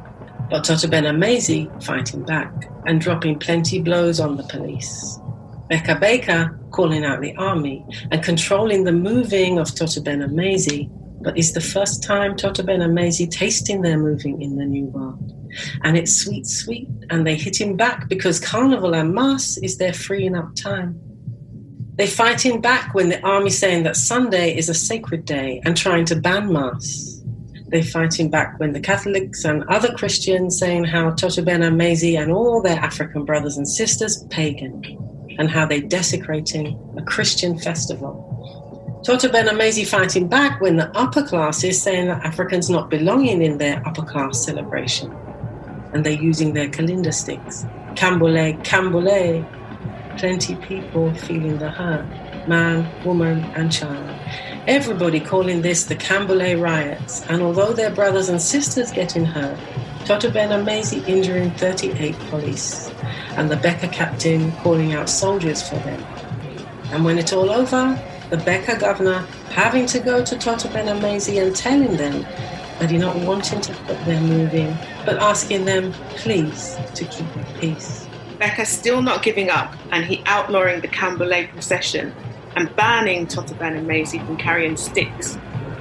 [0.51, 2.53] But Totoben and Maisie fighting back
[2.85, 5.18] and dropping plenty blows on the police.
[5.68, 10.90] Becker Baker calling out the army and controlling the moving of Totoben and Maisie
[11.22, 15.32] but it's the first time Totoben and Maisie tasting their moving in the new world.
[15.82, 19.92] And it's sweet, sweet, and they hit him back because Carnival and Mass is their
[19.92, 21.00] freeing up time.
[21.94, 25.76] They fight him back when the army saying that Sunday is a sacred day and
[25.76, 27.22] trying to ban Mass.
[27.68, 32.16] They fight him back when the Catholics and other Christians saying how Totoben and Maisie
[32.16, 34.82] and all their African brothers and sisters pagan
[35.38, 38.62] and how they desecrating a Christian festival
[39.02, 43.42] Totoben and Maisie fighting back when the upper class is saying that Africans not belonging
[43.42, 45.12] in their upper class celebration.
[45.92, 47.66] And they're using their kalinda sticks.
[47.96, 49.44] Canboulay, Canboulay.
[50.18, 52.06] Plenty people feeling the hurt.
[52.46, 54.08] Man, woman, and child.
[54.68, 57.22] Everybody calling this the Canboulay riots.
[57.22, 59.58] And although their brothers and sisters getting hurt,
[60.04, 62.92] Totoben and Maisie injuring 38 police.
[63.30, 66.00] And the Becca captain calling out soldiers for them.
[66.92, 68.00] And when it's all over,
[68.32, 69.18] the Becker governor
[69.50, 72.22] having to go to Totoben and Maisie and telling them
[72.78, 77.44] that he's not wanting to put them moving, but asking them, please, to keep the
[77.60, 78.08] peace.
[78.38, 82.14] Becker still not giving up, and he outlawing the Canboulay procession
[82.56, 85.36] and banning Totoben and Maisie from carrying sticks,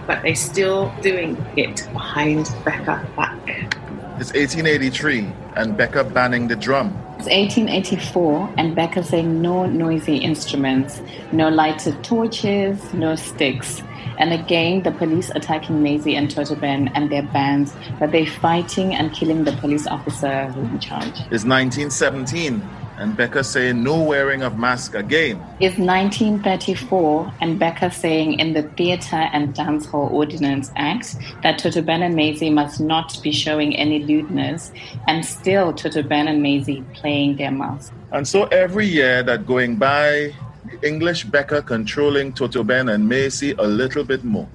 [0.06, 3.78] but they still doing it behind Becker back.
[4.20, 7.01] It's 1883, and Becker banning the drum.
[7.22, 13.84] It's 1884, and Becker saying no noisy instruments, no lighted torches, no sticks.
[14.18, 19.14] And again, the police attacking Maisie and Totoben and their bands, but they're fighting and
[19.14, 21.14] killing the police officer who in charge.
[21.30, 22.68] It's 1917,
[23.02, 25.38] and Becker saying no wearing of mask again.
[25.60, 32.04] Is 1934 and Becker saying in the Theatre and Dance Hall Ordinance Act that Totoben
[32.04, 34.72] and Maisie must not be showing any lewdness,
[35.08, 37.92] and still Totoben and Maisie playing their mask.
[38.12, 40.36] And so every year that going by,
[40.84, 44.48] English Becker controlling Totoben and Maisie a little bit more.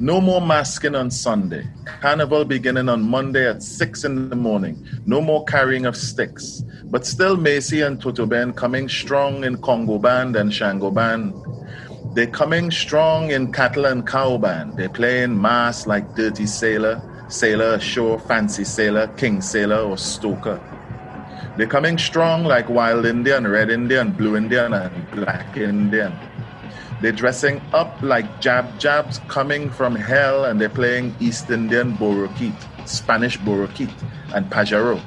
[0.00, 1.66] No more masking on Sunday.
[2.00, 4.86] Carnival beginning on Monday at 6 in the morning.
[5.06, 6.62] No more carrying of sticks.
[6.84, 11.34] But still, Maisie and Totoben coming strong in Congo band and Shango band.
[12.14, 14.76] They're coming strong in cattle and cow band.
[14.76, 20.60] They're playing mass like Dirty Sailor, Sailor Ashore, Fancy Sailor, King Sailor, or Stoker.
[21.56, 26.16] They're coming strong like Wild Indian, Red Indian, Blue Indian, and Black Indian.
[27.00, 32.88] They're dressing up like jab jabs coming from hell and they're playing East Indian Borokit,
[32.88, 33.92] Spanish Borokit,
[34.34, 35.00] and Pajaro.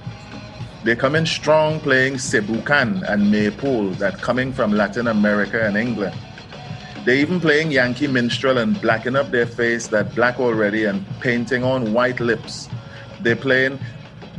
[0.86, 6.16] They're coming strong playing Sebucan and Maypole that coming from Latin America and England.
[7.06, 11.64] They're even playing Yankee minstrel and blacking up their face that black already and painting
[11.64, 12.70] on white lips.
[13.20, 13.80] They're playing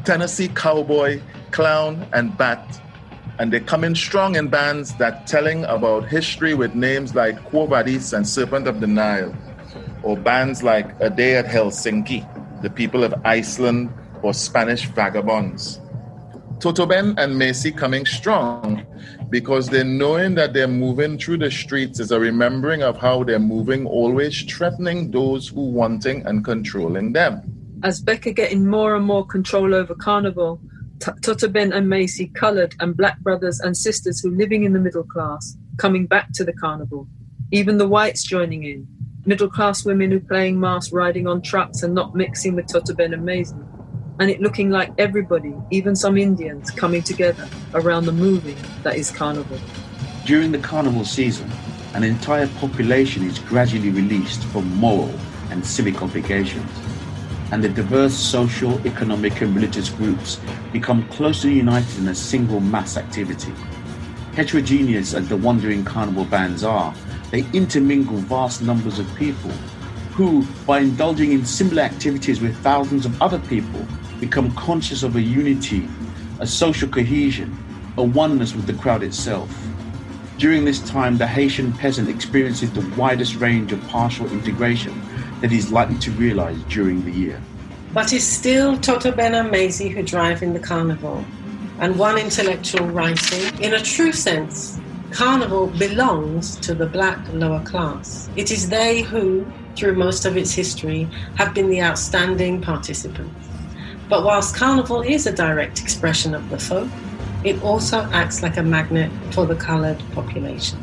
[0.05, 2.81] Tennessee cowboy, clown, and bat
[3.39, 7.67] and they come in strong in bands that telling about history with names like Quo
[7.67, 9.35] Vadis and Serpent of the Nile,
[10.03, 12.27] or bands like A Day at Helsinki,
[12.63, 13.93] the people of Iceland,
[14.23, 15.81] or Spanish Vagabonds.
[16.59, 18.87] Totoben and Maisie coming strong
[19.31, 23.41] because they're knowing that they're moving through the streets is a remembering of how they're
[23.41, 27.43] moving, always threatening those who wanting and controlling them.
[27.83, 30.61] As Becca getting more and more control over Carnival,
[31.03, 35.57] Totoben and Maisie, coloured and black brothers and sisters who living in the middle class,
[35.77, 37.09] coming back to the carnival.
[37.51, 38.87] Even the whites joining in.
[39.27, 43.25] Middle class women who playing mass riding on trucks and not mixing with Totoben and
[43.25, 43.57] Maisie.
[44.21, 49.11] And it looking like everybody, even some Indians, coming together around the movie that is
[49.11, 49.59] carnival.
[50.25, 51.51] During the carnival season,
[51.95, 55.13] an entire population is gradually released from moral
[55.51, 56.71] and civic obligations,
[57.53, 60.41] and the diverse social, economic, and religious groups
[60.73, 63.53] become closely united in a single mass activity.
[64.33, 66.95] Heterogeneous as the wandering carnival bands are,
[67.31, 69.51] they intermingle vast numbers of people
[70.15, 73.87] who, by indulging in similar activities with thousands of other people,
[74.19, 75.87] become conscious of a unity,
[76.41, 77.55] a social cohesion,
[77.99, 79.51] a oneness with the crowd itself.
[80.39, 84.99] During this time, the Haitian peasant experiences the widest range of partial integration
[85.43, 87.41] that he's likely to realize during the year.
[87.93, 91.23] But it's still Toto Ben and Maisie who drive in the carnival,
[91.81, 94.81] and one intellectual writing, in a true sense,
[95.11, 98.31] carnival belongs to the black lower class.
[98.37, 99.45] It is they who,
[99.77, 103.49] through most of its history, have been the outstanding participants.
[104.09, 106.89] But whilst carnival is a direct expression of the folk,
[107.45, 110.79] it also acts like a magnet for the coloured population.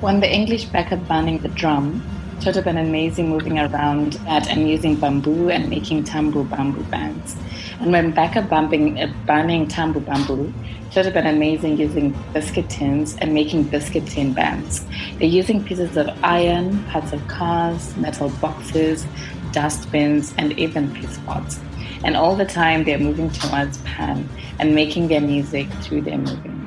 [0.00, 2.02] When the English backup banning the drum,
[2.40, 7.36] Toto and Maisie moving around that and using bamboo and making tamboo bamboo bands.
[7.80, 10.50] And when backup bumping, uh, banning tamboo bamboo,
[10.90, 14.86] Toto and Maisie using biscuit tins and making biscuit tin bands.
[15.18, 19.06] They're using pieces of iron, parts of cars, metal boxes,
[19.52, 21.60] dustbins, and even piece pots.
[22.04, 24.26] And all the time they're moving towards Pan
[24.58, 26.59] and making their music through their moving.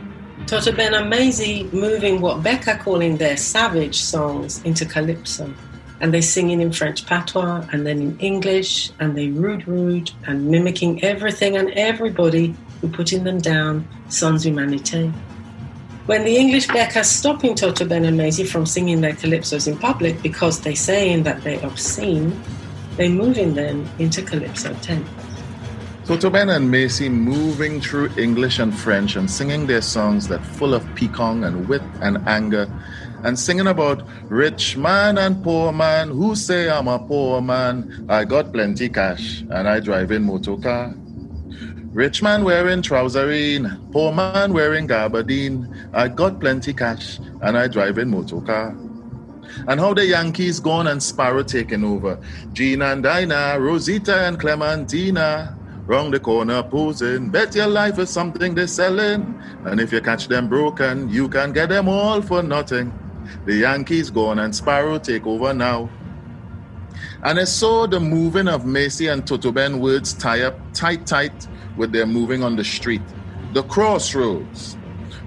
[0.45, 5.51] Toto Ben Amazi moving what Becca calling their savage songs into calypso.
[6.01, 10.47] And they're singing in French patois and then in English and they rude rude and
[10.47, 15.13] mimicking everything and everybody who putting them down sans humanité.
[16.07, 20.59] When the English Becca stopping Toto Ben Amazi from singing their calypsos in public because
[20.59, 22.37] they're saying that they're obscene,
[22.97, 25.05] they're moving them into calypso 10.
[26.05, 30.73] So Tobin and Maisie moving through English and French and singing their songs that full
[30.73, 32.67] of peacock and wit and anger
[33.23, 38.05] and singing about rich man and poor man who say I'm a poor man.
[38.09, 40.93] I got plenty cash and I drive in motor car.
[41.93, 45.73] Rich man wearing trouserine, poor man wearing gabardine.
[45.93, 48.75] I got plenty cash and I drive in motor car
[49.69, 52.19] and how the Yankees gone and Sparrow taken over.
[52.51, 55.57] Gina and Dinah, Rosita and Clementina.
[55.85, 57.29] Round the corner posing.
[57.29, 59.41] Bet your life is something they're selling.
[59.65, 62.93] And if you catch them broken, you can get them all for nothing.
[63.45, 65.89] The Yankees gone and Sparrow take over now.
[67.23, 71.47] And I saw the moving of Maisie and Toto Ben words tie up tight, tight
[71.75, 73.01] with their moving on the street.
[73.53, 74.77] The crossroads,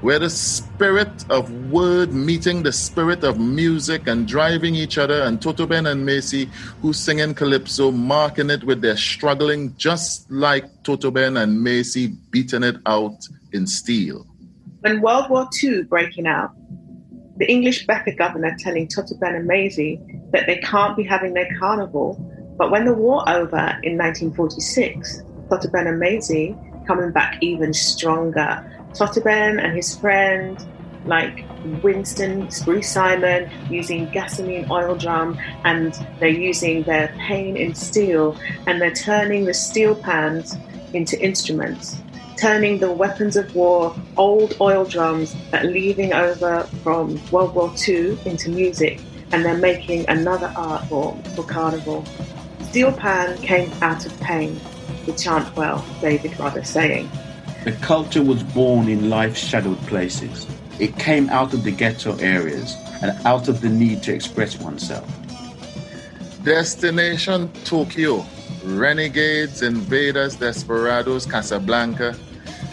[0.07, 5.43] where the spirit of word meeting the spirit of music and driving each other, and
[5.43, 6.49] Toto Ben and Maisie,
[6.81, 12.63] who singing calypso, marking it with their struggling, just like Toto Ben and Maisie beating
[12.63, 14.25] it out in steel.
[14.79, 16.53] When World War II breaking out,
[17.39, 20.01] the English Becca governor telling Toto Ben and Maisie
[20.31, 22.15] that they can't be having their carnival,
[22.57, 28.65] but when the war over in 1946, Toto Ben and Maisie coming back even stronger
[28.97, 30.65] Toto and his friend,
[31.05, 31.45] like
[31.83, 38.37] Winston Spree Simon, using gasoline oil drum, and they're using their pain in steel,
[38.67, 40.57] and they're turning the steel pans
[40.95, 41.97] into instruments,
[42.39, 47.73] turning the weapons of war, old oil drums that are leaving over from World War
[47.87, 49.01] II into music,
[49.33, 52.03] and they're making another art form for carnival.
[52.63, 54.59] Steel pan came out of pain,
[55.05, 57.11] the Chantwell David Rudder saying.
[57.67, 60.47] The culture was born in life shadowed places.
[60.79, 65.05] It came out of the ghetto areas and out of the need to express oneself.
[66.45, 68.25] Destination Tokyo.
[68.63, 72.17] Renegades, invaders, desperados, Casablanca.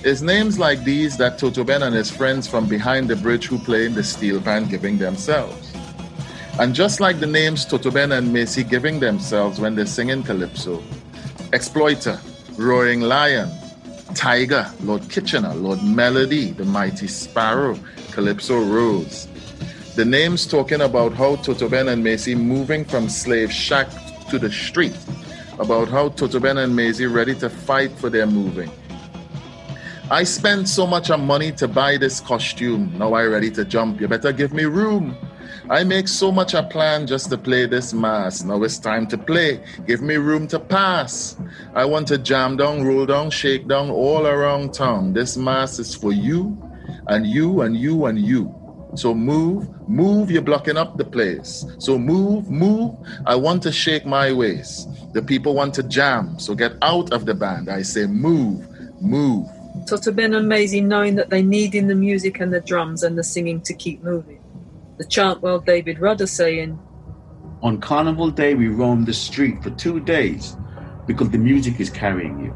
[0.03, 3.57] It's names like these that Toto Ben and his friends from behind the bridge who
[3.57, 5.73] play in the steel band giving themselves.
[6.59, 10.83] And just like the names Toto Ben and Maisie giving themselves when they're singing Calypso,
[11.51, 12.19] Exploiter,
[12.59, 13.49] Roaring Lion,
[14.15, 17.77] Tiger, Lord Kitchener, Lord Melody, the Mighty Sparrow,
[18.11, 19.27] Calypso Rose.
[19.95, 23.87] The names talking about how Toto Ben and Maisie moving from slave shack
[24.29, 24.97] to the street,
[25.59, 28.71] about how Toto Ben and Maisie ready to fight for their moving.
[30.11, 32.93] I spent so much money to buy this costume.
[32.97, 34.01] Now I ready to jump.
[34.01, 35.17] You better give me room.
[35.69, 38.43] I make so much a plan just to play this mass.
[38.43, 39.63] Now it's time to play.
[39.87, 41.37] Give me room to pass.
[41.73, 45.13] I want to jam down, roll down, shake down all around town.
[45.13, 46.57] This mass is for you
[47.07, 48.53] and you and you and you.
[48.95, 51.65] So move, move, you're blocking up the place.
[51.79, 52.95] So move, move.
[53.25, 54.89] I want to shake my waist.
[55.13, 57.69] The people want to jam, so get out of the band.
[57.69, 58.67] I say move,
[59.01, 59.47] move.
[59.87, 63.17] Toto Ben and Maisie knowing that they need in the music and the drums and
[63.17, 64.42] the singing to keep moving.
[64.97, 66.77] The chant while David Rudder saying,
[67.63, 70.55] On Carnival Day, we roam the street for two days
[71.07, 72.55] because the music is carrying you.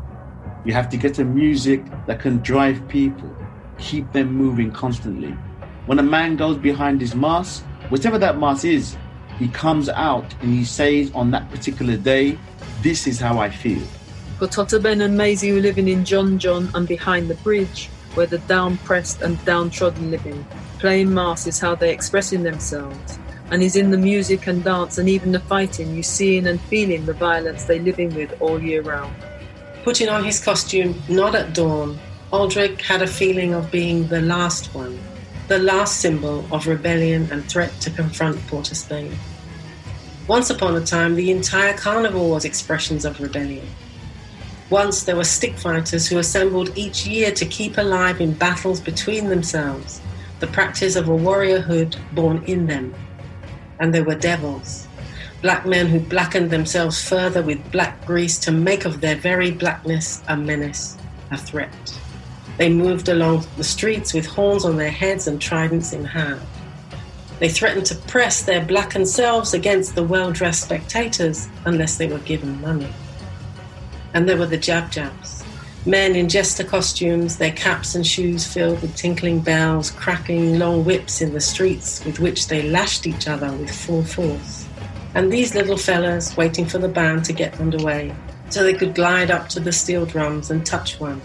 [0.64, 3.36] You have to get a music that can drive people,
[3.80, 5.32] keep them moving constantly.
[5.88, 8.96] When a man goes behind his mask, whatever that mask is,
[9.40, 12.38] he comes out and he says on that particular day,
[12.84, 13.82] This is how I feel.
[14.38, 18.38] For Totoben and Maisie who living in John John and behind the bridge, where the
[18.40, 20.46] down-pressed and downtrodden living,
[20.80, 23.20] playing mass is how they're expressing themselves,
[23.52, 27.06] and is in the music and dance and even the fighting you seeing and feeling
[27.06, 29.14] the violence they living with all year round.
[29.84, 31.98] Putting on his costume not at dawn,
[32.32, 35.00] Aldrich had a feeling of being the last one,
[35.48, 39.16] the last symbol of rebellion and threat to confront Port Spain.
[40.28, 43.66] Once upon a time, the entire carnival was expressions of rebellion.
[44.70, 49.30] Once there were stick fighters who assembled each year to keep alive in battles between
[49.30, 50.02] themselves
[50.40, 52.94] the practice of a warriorhood born in them.
[53.80, 54.88] And there were devils,
[55.42, 60.22] black men who blackened themselves further with black grease to make of their very blackness
[60.28, 60.98] a menace,
[61.32, 62.00] a threat.
[62.58, 66.42] They moved along the streets with horns on their heads and tridents in hand.
[67.40, 72.18] They threatened to press their blackened selves against the well dressed spectators unless they were
[72.20, 72.92] given money.
[74.16, 75.37] And there were the jab jabs,
[75.88, 81.22] men in jester costumes, their caps and shoes filled with tinkling bells, cracking long whips
[81.22, 84.68] in the streets with which they lashed each other with full force.
[85.16, 88.14] And these little fellas waiting for the band to get underway
[88.50, 91.22] so they could glide up to the steel drums and touch one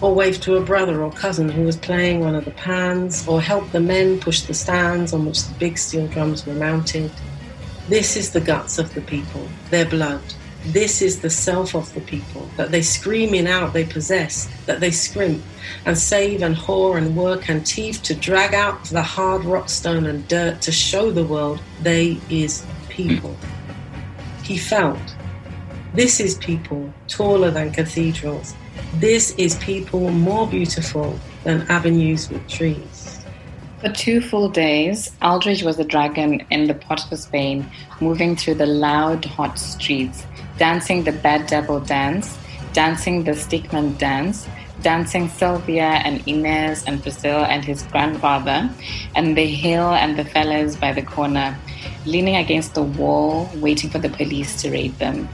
[0.00, 3.40] or wave to a brother or cousin who was playing one of the pans, or
[3.40, 7.10] help the men push the stands on which the big steel drums were mounted.
[7.88, 10.22] This is the guts of the people, their blood.
[10.72, 14.90] This is the self of the people that they screaming out they possess, that they
[14.90, 15.42] scrimp
[15.86, 20.04] and save and whore and work and thief to drag out the hard rock stone
[20.04, 23.34] and dirt to show the world they is people.
[24.42, 25.00] He felt,
[25.94, 28.54] this is people taller than cathedrals,
[28.96, 33.24] this is people more beautiful than avenues with trees.
[33.80, 38.56] For two full days, Aldrich was a dragon in the Port of Spain, moving through
[38.56, 40.26] the loud, hot streets,
[40.58, 42.36] dancing the Bad Devil dance,
[42.72, 44.46] dancing the Stickman dance,
[44.82, 48.68] dancing Sylvia and Inez and Brazil and his grandfather,
[49.14, 51.56] and the hill and the fellas by the corner,
[52.04, 55.28] leaning against the wall, waiting for the police to raid them.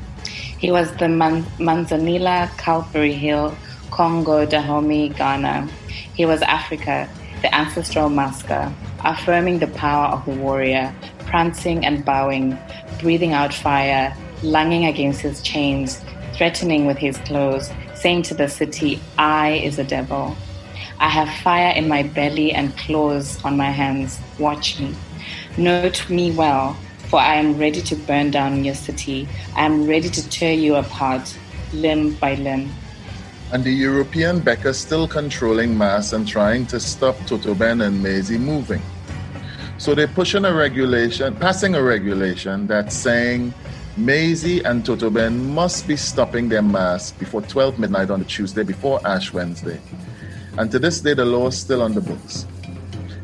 [0.58, 3.54] He was the Man- Manzanilla, Calvary Hill,
[3.90, 5.68] Congo, Dahomey, Ghana.
[6.14, 7.08] He was Africa,
[7.42, 8.72] the ancestral masker,
[9.04, 12.58] affirming the power of the warrior, prancing and bowing,
[13.00, 16.00] breathing out fire, lunging against his chains,
[16.34, 20.36] threatening with his claws, saying to the city, I is a devil.
[21.00, 24.20] I have fire in my belly and claws on my hands.
[24.38, 24.94] Watch me.
[25.56, 26.74] Note me well,
[27.08, 29.28] for I am ready to burn down your city.
[29.56, 31.36] I am ready to tear you apart,
[31.72, 32.70] limb by limb.
[33.52, 38.82] And the European Becker still controlling mass and trying to stop Totoben and Maisie moving.
[39.78, 43.52] So they're pushing a regulation, passing a regulation that's saying
[43.96, 48.98] Maisie and Totoben must be stopping their mass before 12 midnight on the Tuesday before
[49.06, 49.80] Ash Wednesday.
[50.58, 52.44] And to this day, the law is still on the books.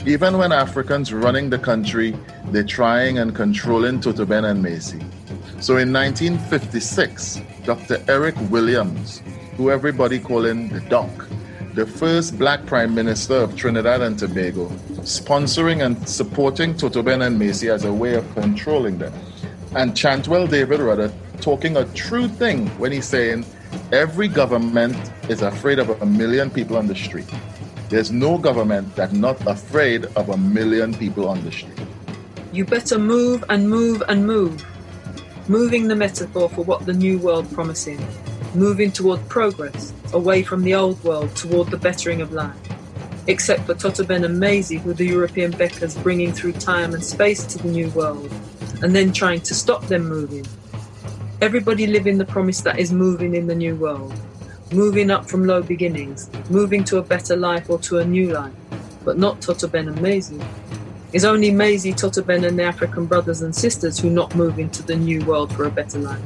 [0.06, 2.16] Even when Africans running the country,
[2.52, 5.00] they're trying and controlling Totoben and Maisie.
[5.60, 8.00] So in 1956, Dr.
[8.06, 9.22] Eric Williams,
[9.56, 11.10] who everybody calling the Doc,
[11.74, 14.68] the first black prime minister of Trinidad and Tobago,
[15.02, 19.12] sponsoring and supporting Totoben and Maisie as a way of controlling them.
[19.76, 23.46] And Chantwell David Rudder talking a true thing when he's saying
[23.92, 24.96] every government
[25.28, 27.30] is afraid of a million people on the street.
[27.88, 31.78] There's no government that's not afraid of a million people on the street.
[32.52, 34.64] You better move and move and move.
[35.48, 38.00] Moving the metaphor for what the new world promises.
[38.56, 42.56] Moving toward progress, away from the old world toward the bettering of life.
[43.28, 47.58] Except for Totoben and Maisie, who the European Beckers bringing through time and space to
[47.58, 48.32] the new world,
[48.82, 50.46] and then trying to stop them moving.
[51.40, 54.12] Everybody living the promise that is moving in the new world
[54.72, 58.52] moving up from low beginnings, moving to a better life or to a new life,
[59.04, 60.40] but not Totoben and Maisie.
[61.12, 64.94] It's only Maisie, Totoben, and the African brothers and sisters who not move into the
[64.94, 66.22] new world for a better life.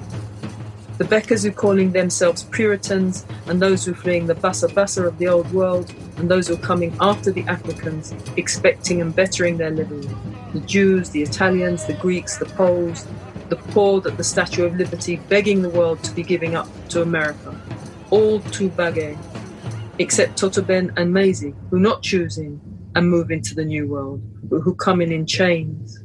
[0.99, 5.29] The Beckers who calling themselves Puritans, and those who fleeing the bassa bassa of the
[5.29, 10.03] old world, and those who are coming after the Africans, expecting and bettering their living.
[10.53, 13.07] The Jews, the Italians, the Greeks, the Poles,
[13.49, 17.03] the poor that the Statue of Liberty begging the world to be giving up to
[17.03, 17.55] America
[18.11, 19.19] all to Bagay,
[19.99, 22.61] except Totoben and Maisie, who not choosing
[22.95, 25.99] and move into the new world, but who come in in chains.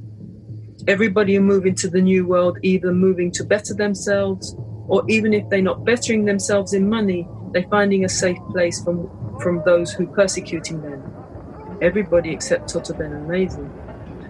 [0.88, 4.56] Everybody who move into the new world either moving to better themselves,
[4.90, 9.08] or even if they're not bettering themselves in money, they're finding a safe place from,
[9.40, 11.80] from those who persecuting them.
[11.82, 13.70] Everybody except Totoben and Maisie.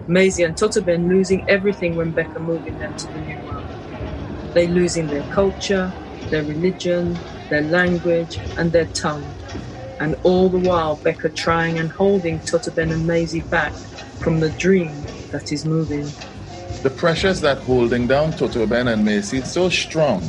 [0.06, 4.54] Maisie and Totoben losing everything when Becca moving them to the new world.
[4.54, 5.92] They losing their culture,
[6.28, 9.24] their religion, their language, and their tongue.
[9.98, 13.72] And all the while, Becca trying and holding Totoben and Maisie back
[14.20, 14.92] from the dream
[15.30, 16.06] that is moving.
[16.82, 20.22] The pressures that holding down Totoben and Maisie is so strong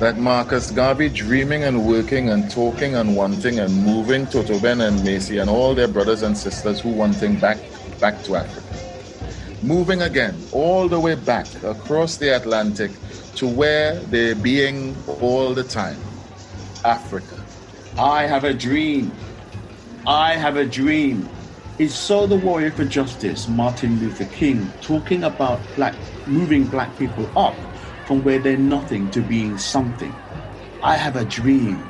[0.00, 5.38] that Marcus Garvey dreaming and working and talking and wanting and moving Totoben and Maisie
[5.38, 7.58] and all their brothers and sisters who wanting back
[8.00, 8.76] back to Africa.
[9.62, 12.90] Moving again all the way back across the Atlantic
[13.36, 15.96] to where they're being all the time.
[16.84, 17.36] Africa.
[17.96, 19.12] I have a dream.
[20.06, 21.28] I have a dream.
[21.78, 25.94] Is so the warrior for justice, Martin Luther King, talking about black
[26.26, 27.54] moving black people up
[28.06, 30.14] from where they're nothing to being something.
[30.82, 31.82] I have a dream.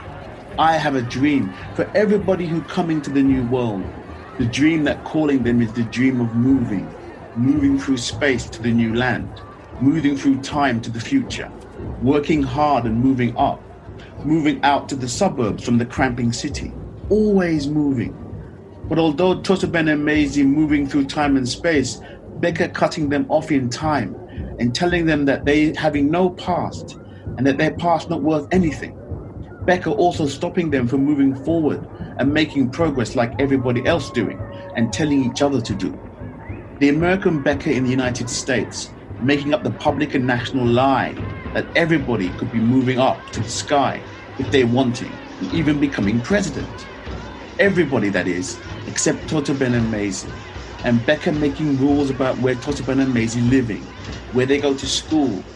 [0.58, 3.84] I have a dream for everybody who come into the new world.
[4.38, 6.92] The dream that calling them is the dream of moving,
[7.36, 9.28] moving through space to the new land,
[9.80, 11.50] moving through time to the future,
[12.02, 13.60] working hard and moving up,
[14.24, 16.72] moving out to the suburbs from the cramping city,
[17.10, 18.16] always moving.
[18.88, 22.00] But although Totoben and Maisie moving through time and space,
[22.36, 24.14] Becca cutting them off in time
[24.58, 26.98] and telling them that they having no past
[27.38, 28.96] and that their past not worth anything.
[29.66, 31.86] Becca also stopping them from moving forward
[32.18, 34.44] and making progress like everybody else doing
[34.76, 36.00] and telling each other to do.
[36.80, 41.22] The American Becca in the United States making up the public and national lie
[41.54, 44.06] that everybody could be moving up to the sky
[44.38, 46.88] if they wanted, and even becoming president.
[47.58, 50.36] Everybody, that is, except Totoben and Maisie.
[50.84, 53.92] And Becca making rules about where Totoben and Maisie living,
[54.32, 55.50] where they go to school,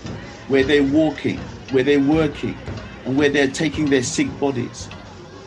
[0.47, 2.67] where they're walking, where they're working,
[3.05, 4.93] and where they're taking their sick bodies,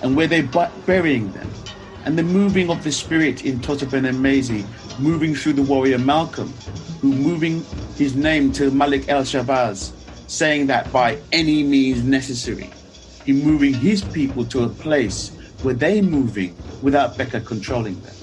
[0.02, 0.52] and where they're
[0.88, 1.58] burying them.
[2.06, 6.64] And the moving of the spirit in Totoben and Maisie, moving through the warrior Malcolm,
[7.02, 9.96] who moving his name to Malik El Shabazz,
[10.28, 12.80] saying that by any means necessary,
[13.26, 18.18] he moving his people to a place where they moving without Becca controlling them.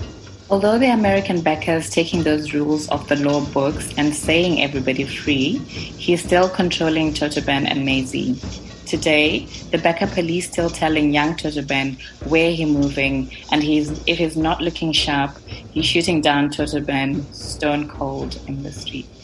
[0.50, 5.04] Although the American Becca is taking those rules off the law books and saying everybody
[5.04, 8.40] free, he's still controlling Totoben and Maisie.
[8.86, 14.38] Today, the Becca police still telling young Totoben where he's moving, and he's if he's
[14.38, 15.36] not looking sharp,
[15.70, 19.17] he's shooting down Totoben stone cold in the street.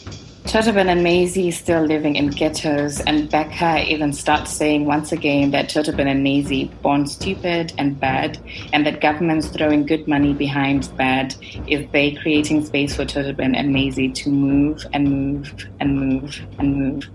[0.55, 5.67] Totoben and Maisie still living in ghettos, and Becca even starts saying once again that
[5.67, 8.39] Totoben and Maisie born stupid and bad,
[8.71, 11.35] and that government's throwing good money behind bad
[11.67, 16.77] if they creating space for Totoben and Maisie to move and move and move and
[16.77, 17.09] move.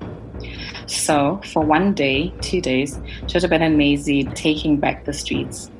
[0.84, 5.70] So, for one day, two days, Totoben and Maisie taking back the streets.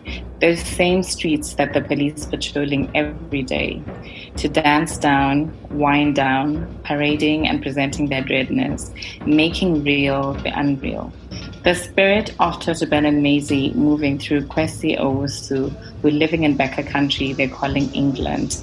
[0.41, 3.83] Those same streets that the police patrolling every day
[4.37, 8.91] to dance down, wind down, parading and presenting their dreadness,
[9.27, 11.13] making real the unreal.
[11.63, 15.71] The spirit of Totoben and Maisie moving through Kwesi Owusu,
[16.01, 18.57] who living in Becca country they're calling England,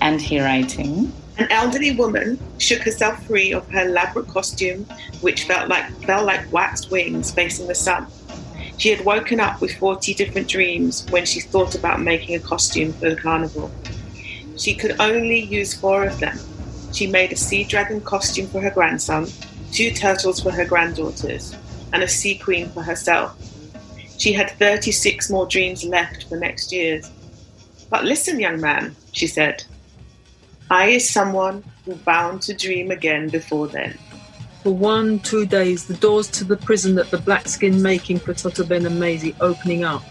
[0.00, 1.12] and he writing.
[1.36, 4.86] An elderly woman shook herself free of her elaborate costume,
[5.20, 8.06] which felt like felt like waxed wings facing the sun.
[8.76, 12.92] She had woken up with 40 different dreams when she thought about making a costume
[12.92, 13.70] for the carnival.
[14.56, 16.38] She could only use four of them.
[16.92, 19.26] She made a sea dragon costume for her grandson,
[19.72, 21.56] two turtles for her granddaughters,
[21.92, 23.36] and a sea queen for herself.
[24.18, 27.10] She had 36 more dreams left for next year's.
[27.90, 29.64] But listen, young man, she said.
[30.70, 33.98] I is someone who bound to dream again before then.
[34.64, 38.32] For one, two days, the doors to the prison that the black skin making for
[38.32, 40.02] Totoben and Maisie opening up,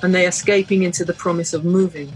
[0.00, 2.12] and they escaping into the promise of moving.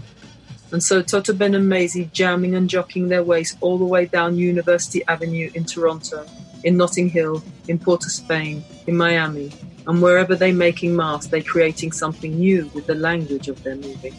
[0.71, 5.03] And so Totoben and Maisie jamming and jockeying their ways all the way down University
[5.09, 6.25] Avenue in Toronto,
[6.63, 9.51] in Notting Hill, in Port of Spain, in Miami,
[9.85, 14.15] and wherever they making masks, they creating something new with the language of their moving.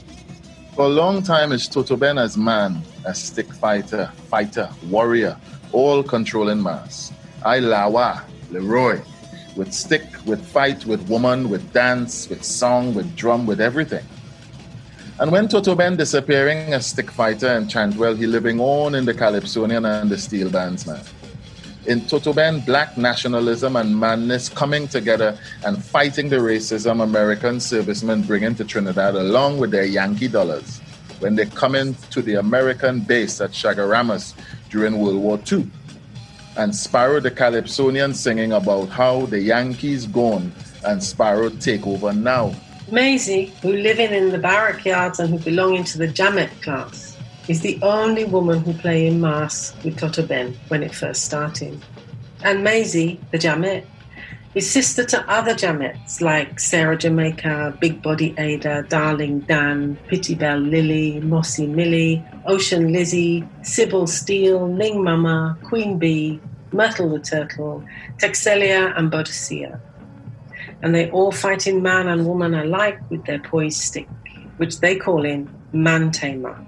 [0.76, 5.38] For a long time, it's Totoben as man, as stick fighter, fighter, warrior,
[5.72, 7.14] all controlling mass.
[7.44, 9.00] I Lawa, Leroy,
[9.56, 14.04] with stick, with fight, with woman, with dance, with song, with drum, with everything.
[15.20, 19.84] And when Totoben disappearing as stick fighter and Chantwell, he living on in the Calypsonian
[19.84, 21.02] and the steel bands, man.
[21.86, 28.54] In Totoben, black nationalism and madness coming together and fighting the racism American servicemen bringing
[28.54, 30.80] to Trinidad along with their Yankee dollars.
[31.22, 34.34] when they come into the American base at Chaguaramas
[34.70, 35.70] during World War II.
[36.56, 40.52] And Sparrow the Calypsonian singing about how the Yankees gone
[40.84, 42.54] and Sparrow take over now.
[42.90, 47.16] Maisie, who living in the barrack yards and who belonging to the Jamet class,
[47.48, 51.82] is the only woman who play in mass with Toto Ben when it first started.
[52.44, 53.86] And Maisie, the Jamet,
[54.54, 60.58] is sister to other Jamets like Sarah Jamaica, Big Body Ada, Darling Dan, Pity Bell
[60.58, 66.38] Lily, Mossy Millie, Ocean Lizzie, Sybil Steele, Ning Mama, Queen Bee,
[66.70, 67.82] Myrtle the Turtle,
[68.18, 69.80] Texelia, and Boadicea.
[70.82, 74.08] And they all fight in man and woman alike with their poised stick,
[74.58, 76.58] which they call in Man Tamer.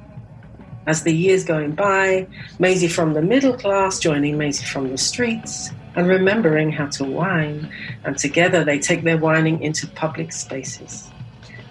[0.86, 2.26] As the years going by,
[2.58, 7.70] Maisie from the middle class joining Maisie from the streets, and remembering how to whine,
[8.04, 11.10] and together they take their whining into public spaces.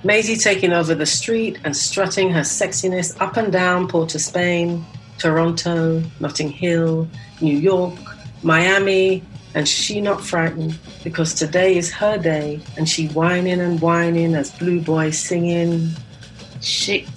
[0.04, 4.86] Maisie taking over the street and strutting her sexiness up and down Port of Spain,
[5.18, 7.08] Toronto, Notting Hill,
[7.40, 7.94] New York,
[8.44, 9.24] Miami,
[9.56, 14.52] and she not frightened because today is her day and she whining and whining as
[14.52, 15.92] Blue Boy singing.
[16.60, 17.08] Shake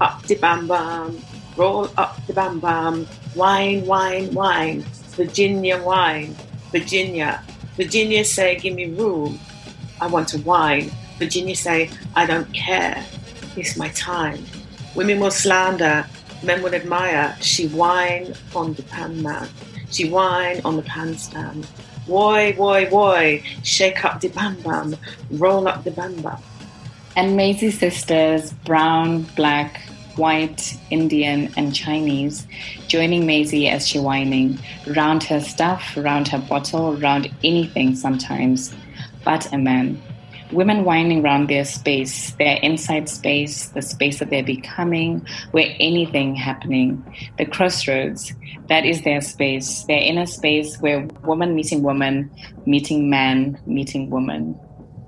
[0.00, 1.18] up the bam bam,
[1.56, 4.82] roll up the bam bam, wine, wine, wine,
[5.12, 6.36] Virginia wine,
[6.72, 7.42] Virginia.
[7.76, 9.38] Virginia say, give me room.
[10.00, 10.90] I want to wine.
[11.18, 13.04] Virginia say, I don't care.
[13.56, 14.44] It's my time.
[14.94, 16.06] Women will slander,
[16.42, 17.36] men will admire.
[17.40, 19.48] She whine on the pan man.
[19.90, 21.66] She whine on the pan stand.
[22.06, 24.96] Woi, woi, woi, shake up the bam bam,
[25.30, 26.38] roll up the bam bam.
[27.16, 29.82] And Maisie's sisters, brown, black,
[30.16, 32.46] white, Indian, and Chinese,
[32.88, 34.58] joining Maisie as she whining,
[34.96, 38.74] round her stuff, round her bottle, round anything sometimes,
[39.24, 40.00] but a man.
[40.52, 46.36] Women whining round their space, their inside space, the space that they're becoming, where anything
[46.36, 47.04] happening,
[47.36, 48.32] the crossroads,
[48.68, 52.30] that is their space, their inner space where woman meeting woman,
[52.64, 54.58] meeting man, meeting woman.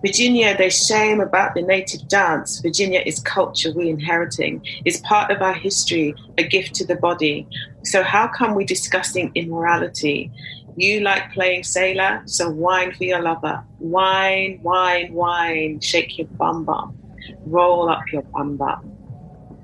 [0.00, 2.60] Virginia, they shame about the native dance.
[2.60, 7.48] Virginia is culture we inheriting, is part of our history, a gift to the body.
[7.82, 10.30] So how come we discussing immorality?
[10.76, 13.64] You like playing sailor, so wine for your lover.
[13.80, 15.80] Wine, wine, wine.
[15.80, 16.96] Shake your bum bum.
[17.44, 18.92] Roll up your bum bum.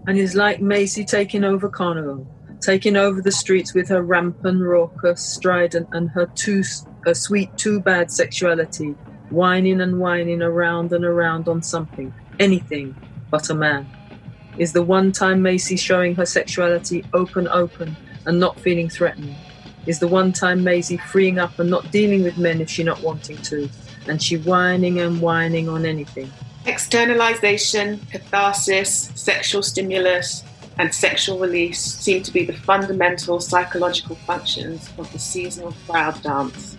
[0.08, 2.26] And it's like Maisie taking over Carnival,
[2.60, 6.64] taking over the streets with her rampant, raucous, strident, and her too,
[7.04, 8.96] her sweet, too bad sexuality
[9.34, 12.94] whining and whining around and around on something, anything
[13.30, 13.86] but a man.
[14.58, 19.34] Is the one time Maisie showing her sexuality open, open, and not feeling threatened.
[19.86, 23.02] Is the one time Maisie freeing up and not dealing with men if she not
[23.02, 23.68] wanting to,
[24.06, 26.30] and she whining and whining on anything.
[26.66, 30.44] Externalization, catharsis, sexual stimulus,
[30.78, 36.76] and sexual release seem to be the fundamental psychological functions of the seasonal crowd dance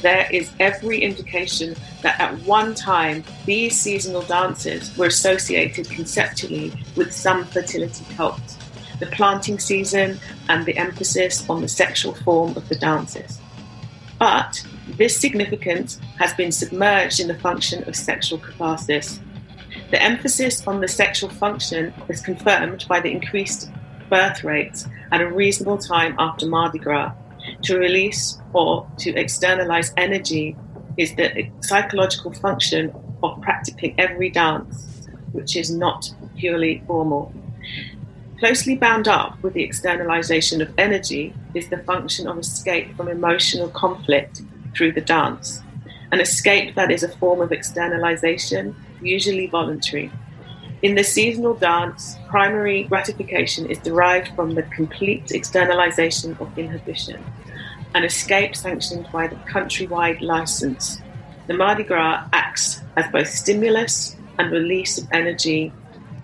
[0.00, 7.12] there is every indication that at one time these seasonal dances were associated conceptually with
[7.12, 8.40] some fertility cult,
[9.00, 10.18] the planting season
[10.48, 13.40] and the emphasis on the sexual form of the dances.
[14.18, 14.64] But
[14.96, 19.20] this significance has been submerged in the function of sexual catharsis.
[19.90, 23.70] The emphasis on the sexual function is confirmed by the increased
[24.10, 27.12] birth rates at a reasonable time after Mardi Gras
[27.62, 30.56] to release or to externalize energy
[30.98, 37.32] is the psychological function of practicing every dance, which is not purely formal.
[38.38, 43.68] Closely bound up with the externalization of energy is the function of escape from emotional
[43.70, 44.42] conflict
[44.76, 45.62] through the dance.
[46.12, 50.10] An escape that is a form of externalization, usually voluntary.
[50.80, 57.24] In the seasonal dance, primary gratification is derived from the complete externalization of inhibition,
[57.94, 61.00] an escape sanctioned by the countrywide license.
[61.48, 65.72] The Mardi Gras acts as both stimulus and release of energy,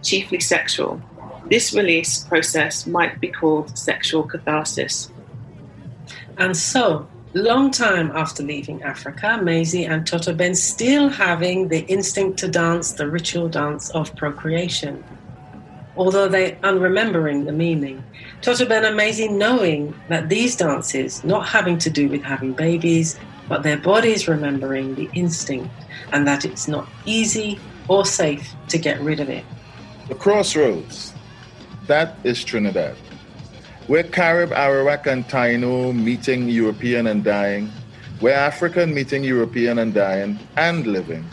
[0.02, 1.02] chiefly sexual.
[1.46, 5.10] This release process might be called sexual catharsis.
[6.38, 12.38] And so, long time after leaving Africa, Maisie and Toto Ben still having the instinct
[12.38, 15.02] to dance the ritual dance of procreation.
[15.96, 18.04] Although they unremembering the meaning,
[18.40, 23.18] Toto Ben and Maisie knowing that these dances not having to do with having babies,
[23.48, 25.70] but their bodies remembering the instinct
[26.12, 29.44] and that it's not easy or safe to get rid of it.
[30.08, 31.12] The crossroads,
[31.86, 32.96] that is Trinidad.
[33.86, 37.70] Where Carib, Arawak, and Taino meeting European and dying,
[38.20, 41.24] where African meeting European and dying and living,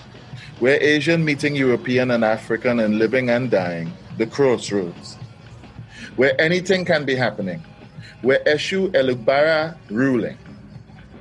[0.60, 5.18] where Asian meeting European and African and living and dying, the crossroads.
[6.18, 7.64] where anything can be happening,
[8.22, 10.38] where Eshu Elegbara ruling,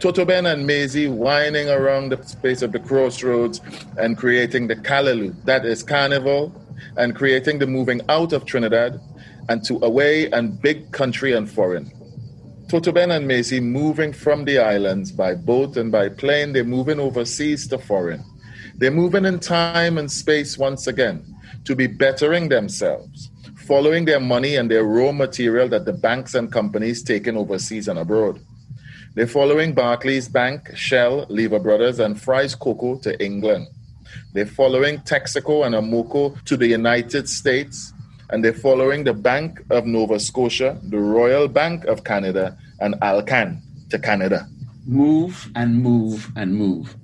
[0.00, 3.60] Totoben and Maisie whining around the space of the crossroads
[3.98, 6.52] and creating the Callaloo, that is carnival,
[6.96, 9.00] and creating the moving out of Trinidad
[9.50, 11.90] and to away and big country and foreign.
[12.68, 17.66] Totoben and Maisie moving from the islands by boat and by plane, they're moving overseas
[17.66, 18.24] to foreign.
[18.76, 21.26] They're moving in time and space once again
[21.64, 23.28] to be bettering themselves,
[23.66, 27.98] following their money and their raw material that the banks and companies taken overseas and
[27.98, 28.38] abroad.
[29.14, 33.66] They're following Barclays Bank, Shell, Lever Brothers, and Fry's Cocoa to England.
[34.32, 37.92] They're following Texaco and Amoco to the United States,
[38.30, 43.62] and they're following the Bank of Nova Scotia, the Royal Bank of Canada, and Alcan
[43.90, 44.48] to Canada.
[44.86, 46.96] Move and move and move.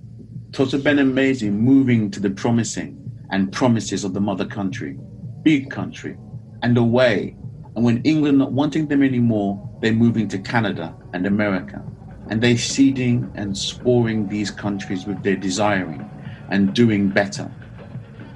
[0.52, 2.98] Toto Ben and Maisie moving to the promising
[3.30, 4.98] and promises of the mother country,
[5.42, 6.16] big country,
[6.62, 7.36] and away.
[7.74, 11.84] And when England not wanting them anymore, they're moving to Canada and America
[12.28, 16.08] and they seeding and sporing these countries with their desiring
[16.50, 17.50] and doing better.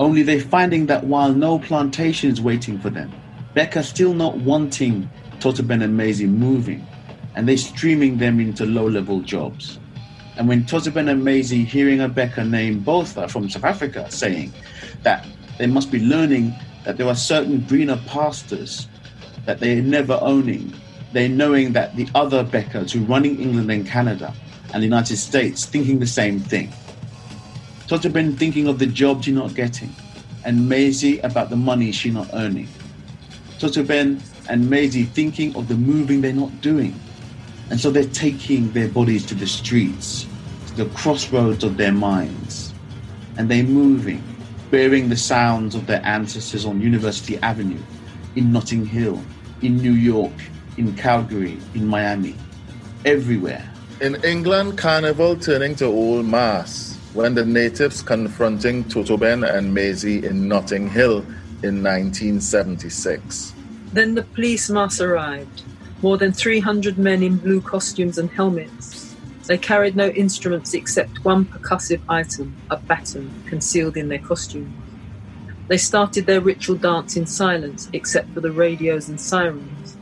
[0.01, 3.13] Only they're finding that while no plantation is waiting for them,
[3.55, 6.85] Becca still not wanting Totoben and Maisie moving,
[7.37, 9.79] and they're streaming them into low-level jobs.
[10.37, 14.53] And when Totoben and Maisie hearing a Becca name, both are from South Africa, saying
[15.05, 15.25] that
[15.59, 16.53] they must be learning
[16.85, 18.89] that there are certain greener pastures
[19.45, 20.75] that they're never owning
[21.13, 24.33] they're knowing that the other Beckers who are running England and Canada
[24.73, 26.73] and the United States thinking the same thing.
[27.91, 29.93] Been thinking of the job she's not getting,
[30.45, 32.69] and Maisie about the money she's not earning.
[33.85, 36.95] Ben and Maisie thinking of the moving they're not doing.
[37.69, 40.25] And so they're taking their bodies to the streets,
[40.69, 42.73] to the crossroads of their minds.
[43.37, 44.23] And they're moving,
[44.71, 47.83] bearing the sounds of their ancestors on University Avenue,
[48.37, 49.21] in Notting Hill,
[49.63, 50.33] in New York,
[50.79, 52.37] in Calgary, in Miami,
[53.05, 53.69] everywhere.
[54.01, 60.47] In England, carnival turning to old mass when the natives confronting Totoben and Maisie in
[60.47, 61.19] Notting Hill
[61.63, 63.53] in 1976.
[63.93, 65.65] Then the police mass arrived.
[66.03, 69.17] More than 300 men in blue costumes and helmets.
[69.47, 74.73] They carried no instruments except one percussive item, a baton, concealed in their costumes.
[75.67, 79.97] They started their ritual dance in silence, except for the radios and sirens.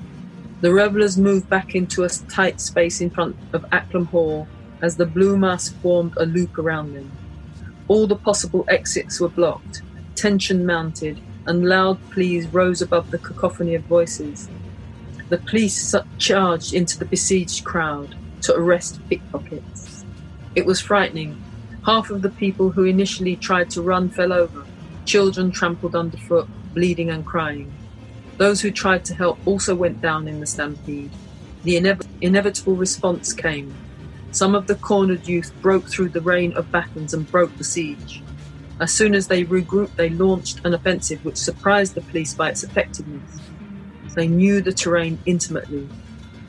[0.61, 4.47] The revellers moved back into a tight space in front of Acklam Hall
[4.83, 7.11] as the blue mass formed a loop around them.
[7.89, 9.83] All the possible exits were blocked,
[10.15, 14.49] tension mounted, and loud pleas rose above the cacophony of voices.
[15.31, 20.05] The police charged into the besieged crowd to arrest pickpockets.
[20.55, 21.43] It was frightening.
[21.85, 24.65] Half of the people who initially tried to run fell over,
[25.05, 27.73] children trampled underfoot, bleeding and crying.
[28.37, 31.11] Those who tried to help also went down in the stampede.
[31.65, 33.75] The inev- inevitable response came.
[34.31, 38.23] Some of the cornered youth broke through the rain of batons and broke the siege.
[38.81, 42.63] As soon as they regrouped, they launched an offensive which surprised the police by its
[42.63, 43.41] effectiveness.
[44.15, 45.89] They knew the terrain intimately.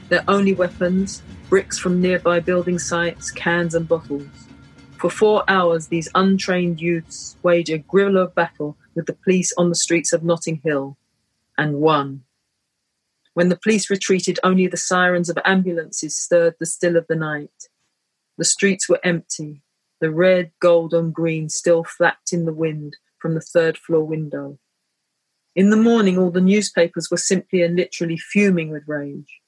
[0.09, 4.27] Their only weapons bricks from nearby building sites, cans, and bottles.
[4.97, 9.75] For four hours, these untrained youths waged a guerrilla battle with the police on the
[9.75, 10.97] streets of Notting Hill
[11.57, 12.23] and won.
[13.39, 17.69] When the police retreated, only the sirens of ambulances stirred the still of the night.
[18.37, 19.61] The streets were empty,
[20.01, 24.59] the red, gold, and green still flapped in the wind from the third floor window.
[25.55, 29.39] In the morning, all the newspapers were simply and literally fuming with rage.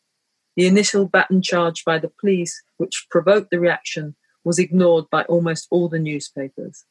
[0.56, 4.16] The initial baton charge by the police, which provoked the reaction,
[4.46, 6.86] was ignored by almost all the newspapers.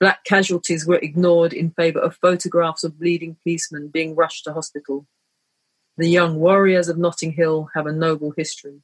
[0.00, 5.06] Black casualties were ignored in favour of photographs of bleeding policemen being rushed to hospital.
[5.96, 8.80] The young warriors of Notting Hill have a noble history.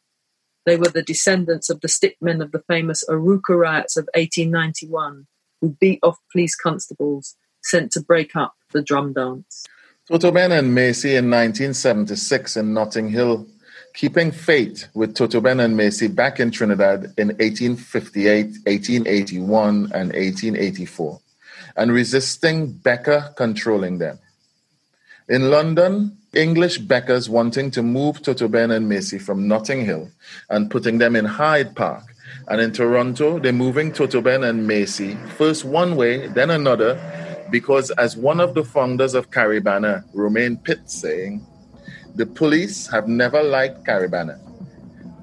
[0.65, 5.27] They were the descendants of the stickmen of the famous Arouca riots of 1891,
[5.61, 9.67] who beat off police constables sent to break up the drum dance.
[10.09, 13.47] Totoben and Maisie in 1976 in Notting Hill
[13.95, 21.21] keeping faith with Totoben and Maisie back in Trinidad in 1858, 1881, and 1884,
[21.77, 24.19] and resisting Becca controlling them.
[25.29, 30.09] In London, English Beckers wanting to move Totoben and Maisie from Notting Hill
[30.49, 32.05] and putting them in Hyde Park.
[32.47, 36.95] And in Toronto, they're moving Totoben and Maisie first one way, then another,
[37.51, 41.45] because as one of the founders of Caribana, Romain Pitt, saying,
[42.15, 44.39] the police have never liked Caribana.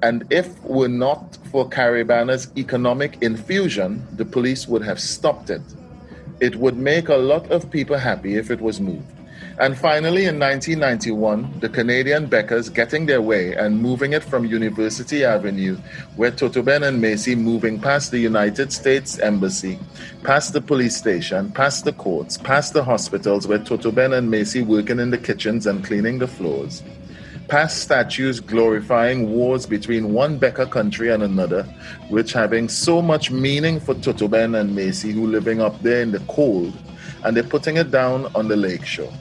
[0.02, 5.62] And if were not for Caribana's economic infusion, the police would have stopped it.
[6.40, 9.17] It would make a lot of people happy if it was moved.
[9.60, 15.24] And finally, in 1991, the Canadian Beckers getting their way and moving it from University
[15.24, 15.76] Avenue,
[16.14, 19.76] where Toto Ben and Maisie moving past the United States Embassy,
[20.22, 24.62] past the police station, past the courts, past the hospitals, where Toto Ben and Maisie
[24.62, 26.84] working in the kitchens and cleaning the floors,
[27.48, 31.64] past statues glorifying wars between one Becker country and another,
[32.10, 36.12] which having so much meaning for Toto Ben and Maisie who living up there in
[36.12, 36.72] the cold,
[37.24, 39.12] and they're putting it down on the lakeshore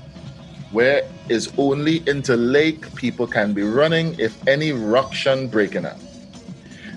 [0.71, 5.97] where is only into lake people can be running if any ruction breaking up.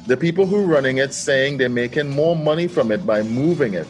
[0.06, 3.86] The people who running it saying they're making more money from it by moving it,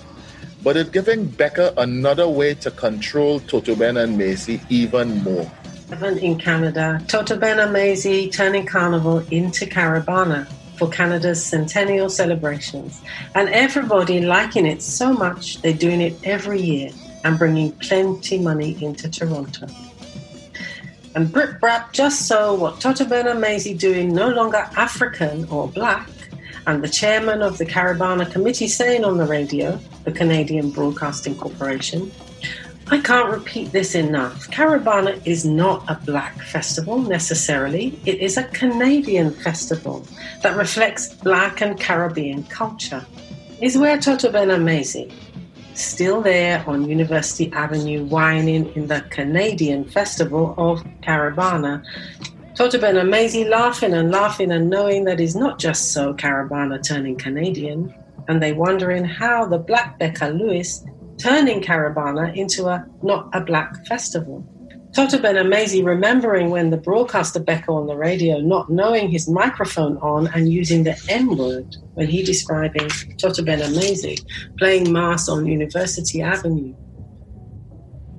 [0.62, 5.50] but it's giving Becker another way to control Toto Ben and Maisie even more.
[6.02, 13.00] In Canada, Toto Ben and Maisie turning Carnival into Caribana for Canada's centennial celebrations,
[13.34, 16.90] and everybody liking it so much they're doing it every year
[17.24, 19.66] and bringing plenty money into Toronto.
[21.14, 25.66] And Brit Brap just saw what Toto Ben and Maisie doing no longer African or
[25.68, 26.08] black,
[26.66, 32.12] and the chairman of the Caribana Committee saying on the radio, the Canadian Broadcasting Corporation,
[32.92, 34.48] I can't repeat this enough.
[34.50, 37.98] Caribana is not a black festival necessarily.
[38.04, 40.04] It is a Canadian festival
[40.42, 43.04] that reflects black and Caribbean culture.
[43.60, 45.12] Is where Toto Ben and Maisie
[45.82, 51.82] still there on University Avenue, whining in the Canadian Festival of Caribana.
[52.54, 56.82] Toto Ben and Maisie laughing and laughing and knowing that it's not just so Caribana
[56.82, 57.94] turning Canadian,
[58.28, 60.84] and they wondering how the Black Becca Lewis
[61.18, 64.44] turning Caribana into a not a black festival.
[64.92, 69.28] Toto Ben and Maisie remembering when the broadcaster Becker on the radio not knowing his
[69.28, 74.18] microphone on and using the N word when he describing Toto Maisie
[74.58, 76.74] playing mass on University Avenue.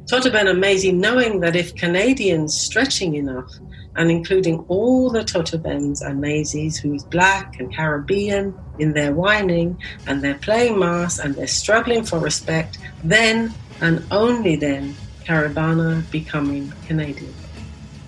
[0.08, 3.52] Toto Maisie knowing that if Canadians stretching enough
[3.98, 9.78] and including all the Toto Bens and Maisies who's black and Caribbean in their whining
[10.08, 14.96] and they're playing mass and they're struggling for respect, then and only then
[15.26, 17.34] Caribana becoming Canadian.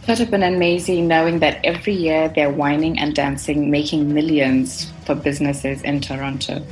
[0.05, 5.81] Ben and Maisie knowing that every year they're whining and dancing, making millions for businesses
[5.81, 6.65] in Toronto.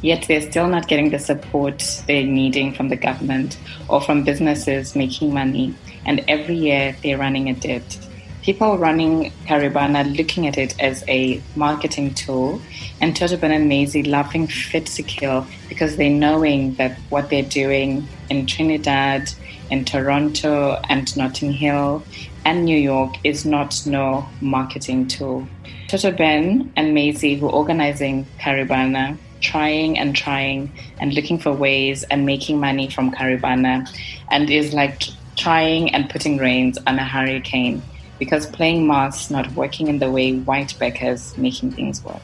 [0.00, 3.58] Yet they're still not getting the support they're needing from the government
[3.88, 5.74] or from businesses making money.
[6.06, 7.98] And every year they're running a debt.
[8.42, 12.60] People running Caribana looking at it as a marketing tool,
[13.02, 17.42] and Toto Ben and Maisie laughing fit to kill because they're knowing that what they're
[17.42, 19.30] doing in Trinidad,
[19.70, 22.04] in Toronto and Notting Hill
[22.44, 25.46] and New York is not no marketing tool.
[25.88, 32.04] Toto Ben and Maisie, who are organizing Caribana, trying and trying and looking for ways
[32.04, 33.88] and making money from Caribana,
[34.30, 35.02] and is like
[35.36, 37.82] trying and putting reins on a hurricane
[38.18, 42.22] because playing mass not working in the way white backers making things work.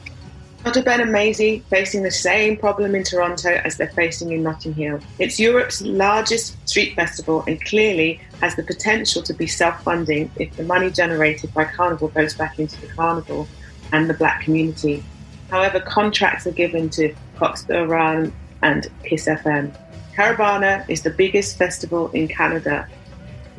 [0.77, 4.99] Ben and Maisie facing the same problem in Toronto as they're facing in Notting Hill.
[5.17, 10.55] It's Europe's largest street festival and clearly has the potential to be self funding if
[10.55, 13.47] the money generated by Carnival goes back into the Carnival
[13.91, 15.03] and the black community.
[15.49, 19.75] However, contracts are given to Cockspur Rum and Kiss FM.
[20.15, 22.87] Caribana is the biggest festival in Canada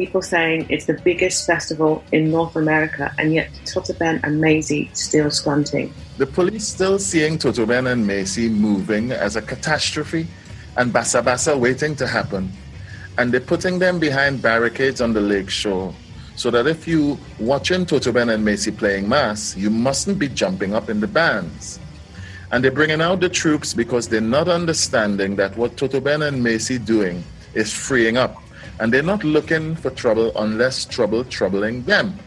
[0.00, 5.30] people saying it's the biggest festival in North America, and yet Totoben and Maisie still
[5.30, 5.92] squinting.
[6.16, 10.26] The police still seeing Totoben and Maisie moving as a catastrophe
[10.78, 12.50] and Basa Basa waiting to happen.
[13.18, 15.94] And they're putting them behind barricades on the lake shore
[16.34, 20.88] so that if you watching Totoben and Maisie playing mass, you mustn't be jumping up
[20.88, 21.78] in the bands.
[22.52, 26.78] And they're bringing out the troops because they're not understanding that what Totoben and Maisie
[26.78, 27.22] doing
[27.52, 28.40] is freeing up
[28.80, 32.18] and they're not looking for trouble unless trouble troubling them.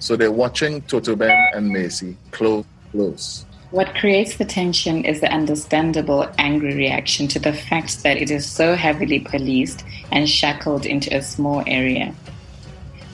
[0.00, 3.46] So they're watching Toto Ben and Maisie close, close.
[3.70, 8.44] What creates the tension is the understandable angry reaction to the fact that it is
[8.44, 12.14] so heavily policed and shackled into a small area.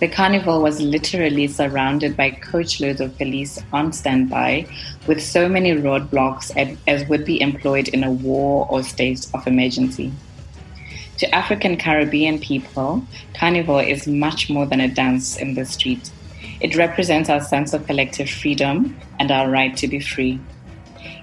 [0.01, 4.67] The carnival was literally surrounded by coachloads of police on standby,
[5.07, 6.51] with so many roadblocks
[6.87, 10.13] as would be employed in a war or state of emergency.
[11.19, 13.03] To African Caribbean people,
[13.35, 16.13] Carnival is much more than a dance in the street.
[16.61, 20.39] It represents our sense of collective freedom and our right to be free.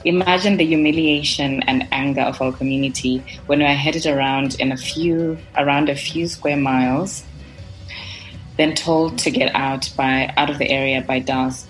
[0.04, 4.78] Imagine the humiliation and anger of our community when we are headed around in a
[4.78, 7.24] few around a few square miles,
[8.58, 11.70] then told to get out by out of the area by dusk.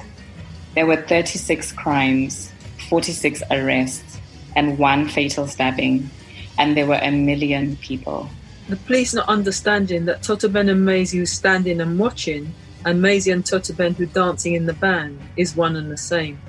[0.73, 2.51] There were 36 crimes,
[2.89, 4.19] 46 arrests,
[4.55, 6.09] and one fatal stabbing
[6.57, 8.29] and there were a million people.
[8.67, 12.53] The police not understanding that Totoben and Maisie who's standing and watching,
[12.83, 16.39] and Maisie and Totoben who dancing in the band is one and the same.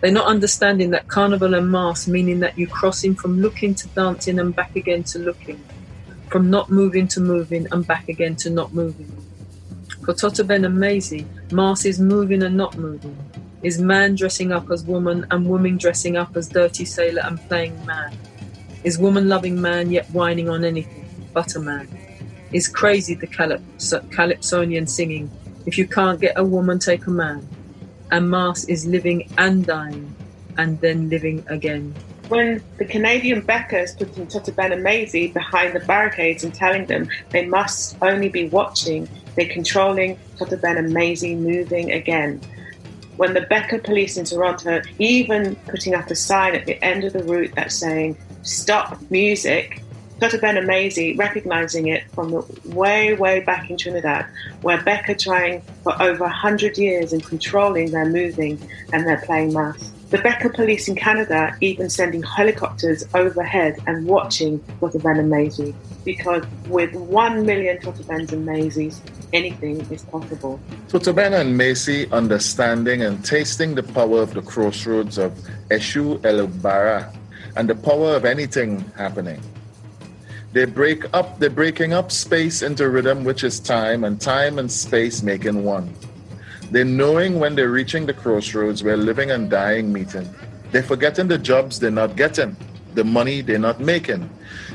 [0.00, 4.38] They're not understanding that carnival and mass meaning that you crossing from looking to dancing
[4.38, 5.62] and back again to looking,
[6.28, 9.12] from not moving to moving and back again to not moving.
[10.04, 13.16] For Totoben and Maisie, mass is moving and not moving,
[13.62, 17.84] is man dressing up as woman and woman dressing up as dirty sailor and playing
[17.84, 18.16] man,
[18.84, 21.88] is woman loving man yet whining on anything but a man,
[22.52, 25.30] is crazy the calyps- calypsonian singing,
[25.66, 27.46] if you can't get a woman, take a man
[28.10, 30.14] and Mars is living and dying
[30.58, 31.94] and then living again.
[32.28, 37.46] When the Canadian Beckers put Totoben and Maisie behind the barricades and telling them they
[37.46, 42.40] must only be watching, they're controlling Totoben and Maisie moving again.
[43.16, 47.12] When the Becker police in Toronto even putting up a sign at the end of
[47.12, 49.82] the route that's saying, stop music,
[50.20, 54.26] Totoben and Maisie recognizing it from the way, way back in Trinidad,
[54.60, 58.60] where Becca trying for over 100 years in controlling their moving
[58.92, 59.90] and their playing mass.
[60.10, 65.74] The Becca police in Canada even sending helicopters overhead and watching Totoben and Maisie,
[66.04, 69.00] because with 1 million Totobens and Maisies,
[69.32, 70.60] anything is possible.
[70.88, 75.32] Totoben and Maisie understanding and tasting the power of the crossroads of
[75.70, 77.14] Eshu Elegbara
[77.56, 79.40] and the power of anything happening.
[80.52, 84.70] They break up, they're breaking up space into rhythm, which is time, and time and
[84.70, 85.94] space making one.
[86.70, 90.28] They're knowing when they're reaching the crossroads where living and dying meeting.
[90.72, 92.56] They're forgetting the jobs they're not getting,
[92.94, 94.28] the money they're not making.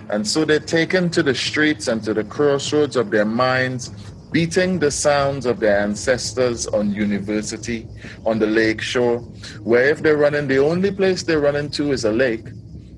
[0.10, 3.90] And so they're taken to the streets and to the crossroads of their minds,
[4.32, 7.88] beating the sounds of their ancestors on university,
[8.26, 9.20] on the lake shore,
[9.64, 12.48] where if they're running, the only place they're running to is a lake,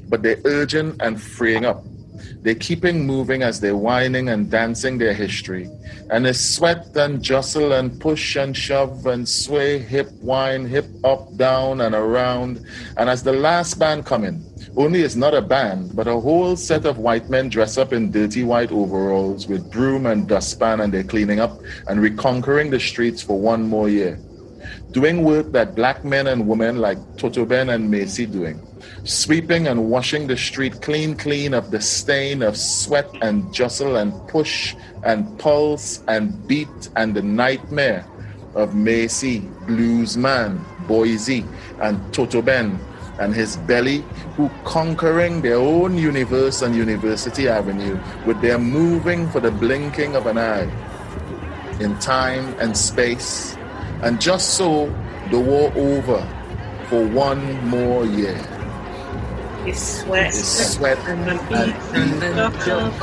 [0.10, 1.84] but they're urging and freeing up.
[2.42, 5.70] They're keeping moving as they're whining and dancing their history.
[6.10, 11.36] And they sweat and jostle and push and shove and sway, hip, whine, hip up,
[11.36, 12.66] down, and around.
[12.96, 14.46] And as the last band come in,
[14.78, 18.12] only it's not a band, but a whole set of white men dress up in
[18.12, 23.22] dirty white overalls with broom and dustpan, and they're cleaning up and reconquering the streets
[23.22, 24.20] for one more year.
[24.92, 28.62] Doing work that black men and women like Totoben and Maisie doing
[29.08, 34.12] sweeping and washing the street clean, clean of the stain of sweat and jostle and
[34.28, 38.06] push and pulse and beat and the nightmare
[38.54, 41.46] of Maisie, Bluesman, Boise,
[41.80, 42.78] and Totoben
[43.20, 44.04] and his belly,
[44.36, 50.28] who conquering their own universe on University Avenue with their moving for the blinking of
[50.28, 50.70] an eye
[51.80, 53.56] in time and space.
[54.02, 54.88] And just so
[55.32, 56.22] the war over
[56.90, 58.57] for one more year.
[59.68, 62.96] His sweat, His sweat and the and beat and the jump